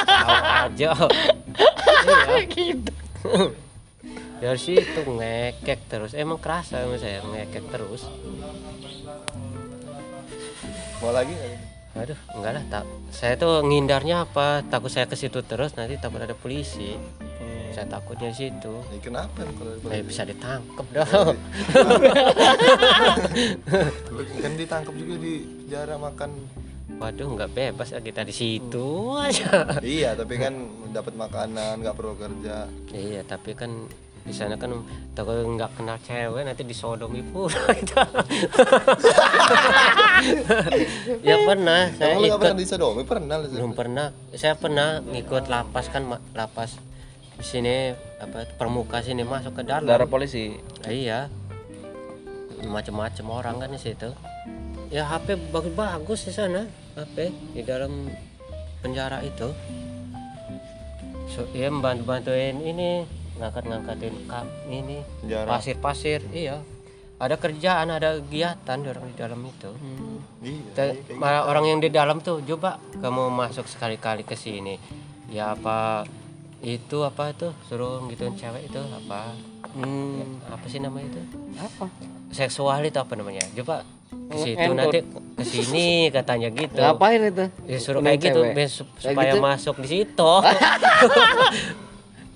tahu 0.09 0.37
aja 0.37 0.91
iya. 2.49 2.75
dari 4.41 4.61
situ 4.63 5.01
ngekek 5.03 5.81
terus 5.91 6.13
emang 6.15 6.39
kerasa 6.39 6.87
sama 6.87 6.97
saya 6.97 7.21
ngekek 7.27 7.65
terus 7.69 8.07
Mau 10.99 11.15
lagi? 11.15 11.31
Aduh, 11.95 12.19
enggak 12.35 12.53
lah. 12.59 12.65
Tak, 12.67 12.85
saya 13.15 13.39
tuh 13.39 13.63
ngindarnya 13.63 14.27
apa? 14.27 14.67
Takut 14.67 14.91
saya 14.91 15.07
ke 15.07 15.15
situ 15.15 15.47
terus 15.47 15.79
nanti 15.79 15.95
takut 15.95 16.19
ada 16.19 16.35
polisi. 16.35 16.99
Saya 17.71 17.87
takutnya 17.87 18.35
di 18.35 18.37
situ. 18.37 18.75
Ya, 18.91 18.99
kenapa 18.99 19.47
kalau 19.47 19.79
Eh, 19.89 20.03
bisa 20.03 20.27
ditangkap 20.27 20.87
dong. 20.91 21.39
kan 24.43 24.53
ditangkap 24.59 24.95
juga 24.95 25.15
di 25.17 25.35
penjara 25.65 25.95
makan 25.95 26.31
Waduh, 26.99 27.31
nggak 27.39 27.55
bebas 27.55 27.95
ya 27.95 28.03
kita 28.03 28.27
di 28.27 28.35
situ 28.35 29.15
aja. 29.15 29.71
iya 29.87 30.19
tapi 30.19 30.35
kan 30.35 30.51
dapat 30.91 31.15
makanan 31.15 31.79
nggak 31.79 31.95
perlu 31.95 32.19
kerja 32.19 32.67
iya, 32.91 33.23
tapi 33.23 33.55
kan 33.55 33.87
di 34.27 34.35
sana 34.35 34.59
kan 34.59 34.83
takut 35.15 35.39
nggak 35.41 35.79
kenal 35.79 35.95
cewek 36.03 36.43
nanti 36.43 36.61
disodomi 36.61 37.25
pula 37.25 37.71
kita. 37.73 38.03
ya 41.25 41.37
pernah, 41.49 41.89
saya 41.97 42.13
Kamu 42.19 42.29
ikut 42.29 42.41
pernah 42.43 42.59
disodomi 42.59 43.03
pernah 43.09 43.37
belum 43.41 43.73
pernah. 43.73 44.07
Saya 44.37 44.53
pernah 44.59 45.01
ngikut 45.01 45.49
lapas 45.49 45.89
kan 45.89 46.03
lapas 46.37 46.77
di 47.39 47.45
sini 47.47 47.95
apa 48.19 48.51
permuka 48.59 48.99
sini 48.99 49.23
masuk 49.23 49.63
ke 49.63 49.63
dalam. 49.63 49.87
Darah 49.87 50.11
polisi. 50.11 50.59
Nah, 50.83 50.91
iya. 50.91 51.31
Macam-macam 52.67 53.27
orang 53.31 53.57
kan 53.63 53.71
di 53.71 53.79
situ. 53.79 54.11
Ya 54.91 55.07
HP 55.07 55.39
bagus-bagus 55.55 56.27
di 56.27 56.33
sana 56.35 56.67
HP 56.99 57.31
di 57.55 57.63
dalam 57.63 58.11
penjara 58.83 59.23
itu. 59.23 59.55
So, 61.31 61.47
ya 61.55 61.71
bantu-bantuin 61.71 62.59
ini 62.59 63.07
ngangkat-ngangkatin 63.39 64.27
kap 64.27 64.49
ini 64.67 65.07
pasir-pasir 65.47 66.27
iya. 66.35 66.59
Ada 67.19 67.35
kerjaan 67.35 67.91
ada 67.91 68.19
kegiatan 68.19 68.79
orang 68.83 69.07
di 69.11 69.15
dalam 69.15 69.41
itu. 69.47 69.71
Iya 70.43 70.71
Te- 70.75 71.15
malah 71.15 71.47
orang 71.47 71.71
yang 71.71 71.79
di 71.79 71.91
dalam 71.91 72.19
tuh 72.19 72.43
coba 72.43 72.83
kamu 72.99 73.31
masuk 73.31 73.71
sekali-kali 73.71 74.27
ke 74.27 74.35
sini. 74.35 74.79
Ya 75.31 75.55
apa 75.55 76.03
itu 76.61 76.99
apa 77.01 77.31
itu 77.31 77.49
suruh 77.65 78.03
gituin 78.07 78.35
cewek 78.35 78.67
itu 78.67 78.81
apa 78.83 79.31
Hmm. 79.69 80.41
apa 80.49 80.65
sih 80.65 80.81
namanya 80.81 81.07
itu 81.09 81.21
Apa? 81.55 81.87
seksual 82.31 82.83
itu 82.83 82.97
apa 82.97 83.13
namanya 83.13 83.45
coba 83.53 83.85
ke 84.27 84.37
situ 84.39 84.59
Entot. 84.59 84.75
nanti 84.75 84.99
ke 85.37 85.45
sini 85.45 85.89
katanya 86.09 86.49
gitu 86.51 86.81
Ngapain 86.81 87.21
itu? 87.23 87.45
ya 87.63 87.79
suruh 87.79 88.01
kayak 88.01 88.19
gitu 88.19 88.41
cewek? 88.41 88.55
biar 88.55 88.69
sup- 88.69 88.91
Kayak 88.97 89.13
supaya 89.13 89.31
gitu? 89.31 89.45
masuk 89.45 89.77
di 89.79 89.89
situ 89.89 90.33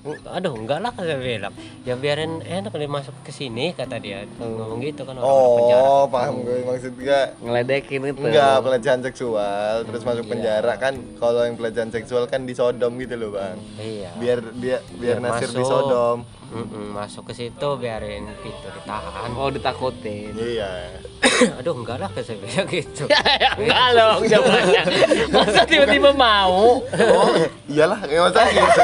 aduh 0.03 0.59
enggak 0.59 0.83
lah 0.83 0.91
saya 0.93 1.15
bilang 1.15 1.55
ya 1.87 1.95
biarin 1.95 2.43
enak 2.43 2.75
dia 2.75 2.91
masuk 2.91 3.15
ke 3.23 3.31
sini 3.31 3.71
kata 3.71 4.03
dia. 4.03 4.27
Ngomong 4.37 4.83
gitu 4.83 5.07
kan 5.07 5.15
orang 5.15 5.31
penjara. 5.57 5.79
oh 5.81 6.05
paham 6.11 6.35
gue 6.43 6.59
maksud 6.67 6.93
gue. 6.99 7.21
Ngeledekin 7.39 8.11
itu. 8.11 8.19
Enggak, 8.19 8.57
pelecehan 8.67 9.01
seksual 9.01 9.87
terus 9.87 10.03
masuk 10.03 10.27
penjara. 10.27 10.75
Kan 10.75 10.99
kalau 11.23 11.47
yang 11.47 11.55
pelecehan 11.55 11.95
seksual 11.95 12.27
kan 12.27 12.43
disodom 12.43 12.99
gitu 12.99 13.15
loh 13.15 13.39
bang. 13.39 13.59
Iya. 13.79 14.11
Biar 14.19 14.39
biar 14.53 14.81
biar 14.93 15.17
Biar 15.17 15.17
nasir 15.23 15.49
masuk. 15.49 15.59
disodom. 15.63 16.19
Mm-mm, 16.53 16.87
masuk 16.93 17.23
ke 17.31 17.33
situ 17.33 17.69
biarin 17.79 18.27
itu 18.29 18.51
ditahan. 18.51 19.31
Oh 19.39 19.49
ditakutin. 19.49 20.35
iya 20.35 20.99
aduh 21.59 21.75
enggak 21.79 21.97
lah 22.03 22.11
saya 22.15 22.37
bilang 22.39 22.67
gitu 22.67 23.05
Enggak 23.63 23.87
dong 23.95 24.21
jawabannya. 24.27 24.83
Masa 25.35 25.63
tiba-tiba 25.65 26.11
mau? 26.13 26.83
oh 26.83 27.29
iyalah 27.71 27.99
nggak 28.03 28.23
masalah 28.27 28.51
gitu 28.59 28.83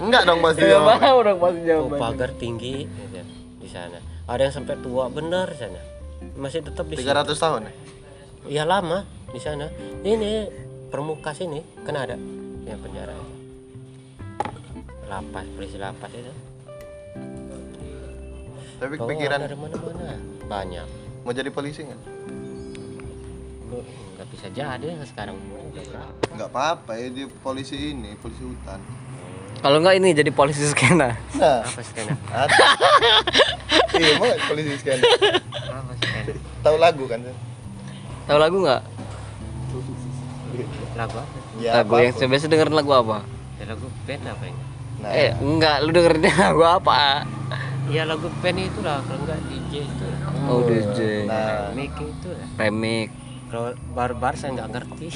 enggak 0.00 0.22
dong 0.24 0.38
pasti 0.40 0.62
Enggak 0.62 0.78
dong. 0.78 1.00
mau 1.00 1.18
dong 1.24 1.38
pasti 1.40 1.58
oh, 1.58 1.66
jawabannya. 1.66 2.02
pagar 2.02 2.30
tinggi 2.36 2.76
gitu, 2.84 3.20
di 3.56 3.68
sana 3.68 3.98
ada 4.26 4.42
yang 4.42 4.54
sampai 4.54 4.74
tua 4.78 5.08
bener 5.08 5.46
di 5.48 5.58
sana 5.58 5.80
masih 6.36 6.60
tetap 6.60 6.84
di 6.86 6.96
situ 6.96 7.08
300 7.08 7.32
tahun 7.34 7.62
ya 7.66 7.74
Iya 8.46 8.62
lama 8.62 9.02
di 9.26 9.42
sana. 9.42 9.66
Ini 10.06 10.46
permuka 10.86 11.34
sini 11.34 11.58
kan 11.82 11.98
ada 11.98 12.14
yang 12.62 12.78
penjara 12.78 13.10
itu. 13.10 13.34
Lapas, 15.10 15.46
polisi 15.50 15.78
lapas 15.78 16.10
itu. 16.14 16.30
tapi 18.76 18.94
Bawa 18.94 19.08
kepikiran 19.08 19.38
dari 19.42 19.56
mana-mana. 19.58 20.14
Banyak. 20.46 20.88
Mau 21.26 21.34
jadi 21.34 21.50
polisi 21.50 21.82
nggak 21.82 21.98
nggak 24.14 24.26
bisa 24.30 24.46
jadi 24.48 24.86
sekarang. 25.02 25.34
Nggak 26.32 26.48
apa-apa 26.48 26.92
ya 26.94 27.06
dia 27.10 27.26
polisi 27.42 27.74
ini 27.90 28.14
polisi 28.16 28.40
hutan 28.40 28.78
Kalau 29.56 29.82
enggak 29.82 29.98
ini 29.98 30.14
jadi 30.14 30.30
polisi 30.30 30.62
skena. 30.64 31.18
nah 31.34 31.66
Apa 31.66 31.80
skena? 31.82 32.14
iya 33.98 34.14
mau 34.14 34.24
nggak 34.24 34.40
polisi 34.46 34.70
sekian 34.78 35.02
Apa 35.02 35.92
skena? 35.98 36.20
tahu 36.62 36.76
lagu 36.78 37.04
kan? 37.10 37.18
Tahu 38.26 38.38
lagu 38.38 38.56
enggak? 38.62 38.82
Lagu 40.94 41.16
apa? 41.18 41.22
ya 41.58 41.70
lagu 41.74 41.92
yang 41.98 42.12
apa 42.12 42.22
pun. 42.22 42.30
biasa 42.30 42.46
dengerin 42.46 42.76
lagu 42.76 42.90
apa? 42.94 43.16
Ya, 43.56 43.64
lagu 43.66 43.86
band 44.06 44.22
apa 44.24 44.44
ini? 44.46 44.62
nah 44.96 45.10
Eh, 45.10 45.30
enggak, 45.36 45.76
lu 45.82 45.90
dengerin 45.90 46.22
lagu 46.46 46.62
apa? 46.62 47.26
Ya 47.86 48.02
lagu 48.02 48.26
band 48.42 48.58
itu 48.58 48.82
lah, 48.82 48.98
kalau 49.06 49.22
enggak 49.22 49.38
DJ 49.46 49.86
itu. 49.86 50.06
Oh, 50.50 50.60
DJ. 50.66 51.30
nah 51.30 51.70
Mic 51.70 51.94
itu 51.94 52.28
lah. 52.34 52.46
Remix. 52.58 53.14
Kalau 53.46 53.70
bar-bar 53.94 54.34
saya 54.34 54.58
nggak 54.58 54.70
ngerti. 54.74 55.06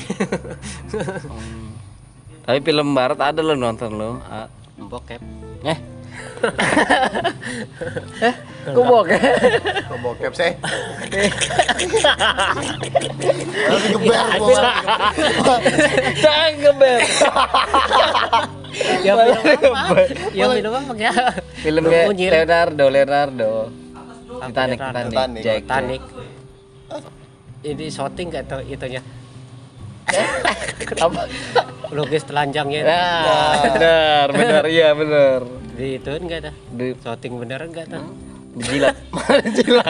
Tapi 2.47 2.59
film 2.63 2.95
barat 2.95 3.19
ada 3.19 3.43
lo 3.43 3.59
nonton 3.59 3.99
lo. 3.99 4.23
Ah. 4.23 4.47
Bokep. 4.81 5.21
Eh. 5.67 6.00
Eh, 8.25 8.35
kok 8.73 8.85
bokeh? 8.85 9.21
kok 9.87 9.99
bokep 10.01 10.33
sih 10.33 10.53
Harus 13.41 13.85
geber 13.93 14.21
gua. 14.41 14.63
Jangan 16.23 16.53
geber. 16.59 17.01
Ya 19.03 19.13
film 19.19 19.75
apa? 19.75 20.01
Ya 20.33 20.47
film 20.49 20.73
apa 20.73 20.93
ya? 20.97 21.13
Filmnya. 21.61 22.03
Leonardo, 22.09 22.85
Leonardo. 22.89 23.53
Apa 24.41 24.49
Titanic? 24.49 24.79
Titanic, 24.81 25.43
Titanic. 25.45 26.03
Ini 27.61 27.87
shooting 27.93 28.33
gak 28.33 28.49
tau 28.49 28.61
itunya? 28.65 29.05
Apa? 31.07 31.29
Lukis 31.93 32.25
telanjangnya 32.27 32.83
Nah, 32.83 33.63
benar, 33.69 34.27
benar, 34.33 34.65
iya 34.67 34.91
benar. 34.97 35.60
Di 35.81 35.97
ituin 35.97 36.29
gak 36.29 36.41
ada? 36.45 36.53
Di 36.77 36.93
Shooting 37.01 37.41
beneran 37.41 37.73
gak 37.73 37.89
tau? 37.89 38.05
dijilat. 38.51 38.97
Dijilat. 39.47 39.87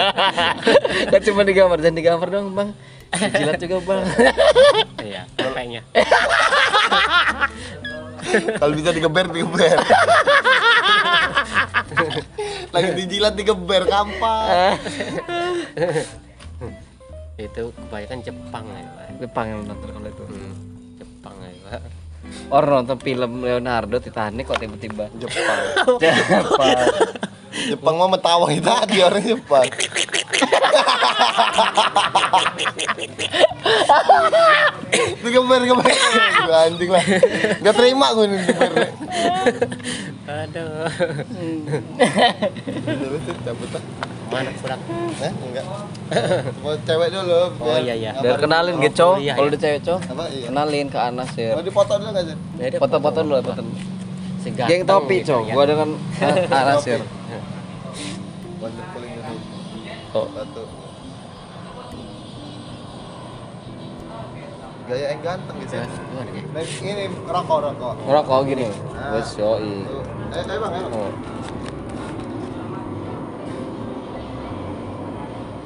Kan 1.11 1.20
cuma 1.26 1.43
digambar, 1.43 1.80
jangan 1.82 1.97
digambar 1.99 2.28
dong, 2.30 2.47
Bang. 2.55 2.70
Dijilat 3.11 3.59
juga, 3.59 3.76
Bang. 3.82 4.05
Iya, 5.11 5.26
kayaknya. 5.34 5.82
kalau 8.62 8.76
bisa 8.78 8.95
digeber 8.95 9.26
digeber 9.32 9.74
lagi 12.76 12.91
dijilat 12.95 13.34
digeber 13.34 13.82
gampang 13.91 14.78
itu 17.41 17.72
kebanyakan 17.72 18.18
Jepang 18.20 18.64
ya, 18.68 18.84
Pak. 18.84 19.07
Jepang 19.24 19.47
yang 19.49 19.61
nonton 19.64 19.88
kalau 19.88 20.09
itu. 20.12 20.24
Hmm, 20.28 20.53
Jepang 21.01 21.36
ya, 21.41 21.53
Pak. 21.64 21.99
Orang 22.51 22.82
nonton 22.82 22.98
film 22.98 23.46
Leonardo 23.46 24.03
Titanic 24.03 24.51
kok 24.51 24.59
tiba-tiba. 24.59 25.07
Jepang 25.16 25.61
Jepang. 26.03 26.78
Jepang 27.51 27.94
mah 27.98 28.09
metawang 28.11 28.51
itu 28.55 28.62
tadi 28.62 28.98
orang 29.03 29.22
Jepang 29.22 29.66
digeber 35.20 35.61
geber 35.62 35.87
Gua 36.41 36.59
anjing 36.64 36.91
lah 36.91 37.05
gak 37.61 37.74
terima 37.74 38.07
gue 38.12 38.24
nih 38.26 38.39
digeber 38.41 38.70
Aduh. 40.24 40.87
terus 42.85 43.22
cabut 43.43 43.70
lah 43.70 43.83
Mana 44.31 44.47
pulang? 44.55 44.78
eh 45.18 45.33
enggak 45.43 45.64
mau 46.62 46.74
cewek 46.78 47.09
dulu 47.11 47.41
Oh 47.59 47.74
iya 47.76 47.95
iya. 47.99 48.14
Biar 48.14 48.39
kenalin 48.39 48.78
gitu, 48.78 49.18
kuliah 49.18 49.35
Kalau 49.35 49.51
ya? 49.51 49.55
di 49.55 49.59
cewek, 49.59 49.81
Cok. 49.83 49.99
apa 50.07 50.24
iya 50.31 50.47
Kenalin 50.47 50.87
ke 50.87 50.99
Anas 51.01 51.31
ya. 51.35 51.51
mau 51.51 51.64
dipoto 51.66 51.93
dulu 51.99 52.11
nggak 52.14 52.24
sih 52.24 52.37
Foto-foto 52.78 53.18
dulu, 53.20 53.37
foto. 53.43 53.62
Geng 54.41 54.83
topi, 54.87 55.16
gitu 55.20 55.35
Cok. 55.35 55.43
ya. 55.45 55.53
Gua 55.53 55.64
dengan 55.66 55.89
eh, 56.20 56.47
Anas 56.49 56.83
ya. 56.87 56.99
Oh. 60.11 60.26
satu 60.34 60.66
gaya 64.90 65.14
yang 65.14 65.22
ganteng 65.22 65.56
gitu 65.62 65.74
ya? 65.78 65.86
Nah, 66.50 66.62
ini 66.66 67.04
rokok 67.30 67.58
rokok 67.62 67.92
Ngerokok 68.02 68.38
gini. 68.50 68.66
Ah. 68.98 69.14
Wes 69.14 69.30
yoi. 69.38 69.86
Eh 70.34 70.42
eh 70.42 70.58
bang 70.58 70.72
eh. 70.74 70.84
Oh. 70.90 71.11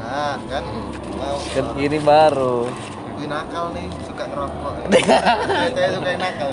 nah 0.04 0.36
kan 0.44 0.64
mau 1.16 1.40
Kan 1.56 1.66
ini 1.80 1.98
baru. 2.04 2.68
Wih, 3.16 3.24
nakal 3.30 3.72
nih 3.72 3.88
suka 4.04 4.28
ngerokok 4.28 4.72
saya 5.78 5.88
suka 5.96 6.10
nakal 6.20 6.50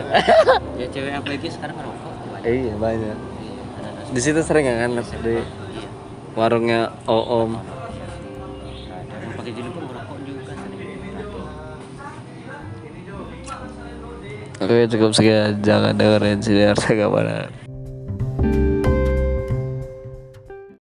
Ya 0.80 0.86
cewek 0.88 1.12
ABG 1.20 1.44
sekarang 1.52 1.76
ngerokok. 1.76 2.12
Iya 2.48 2.74
banyak. 2.80 3.18
Iya, 3.20 3.92
Di 4.16 4.20
situ 4.24 4.40
sering 4.48 4.72
kan 4.72 4.96
di 4.96 5.44
warungnya 6.40 6.96
Oom. 7.12 7.81
Oke 14.62 14.86
cukup 14.94 15.10
sekian 15.18 15.58
jangan 15.66 15.98
dengerin 15.98 16.38
sini 16.38 16.70
harta 16.70 16.94
kabar. 16.94 17.50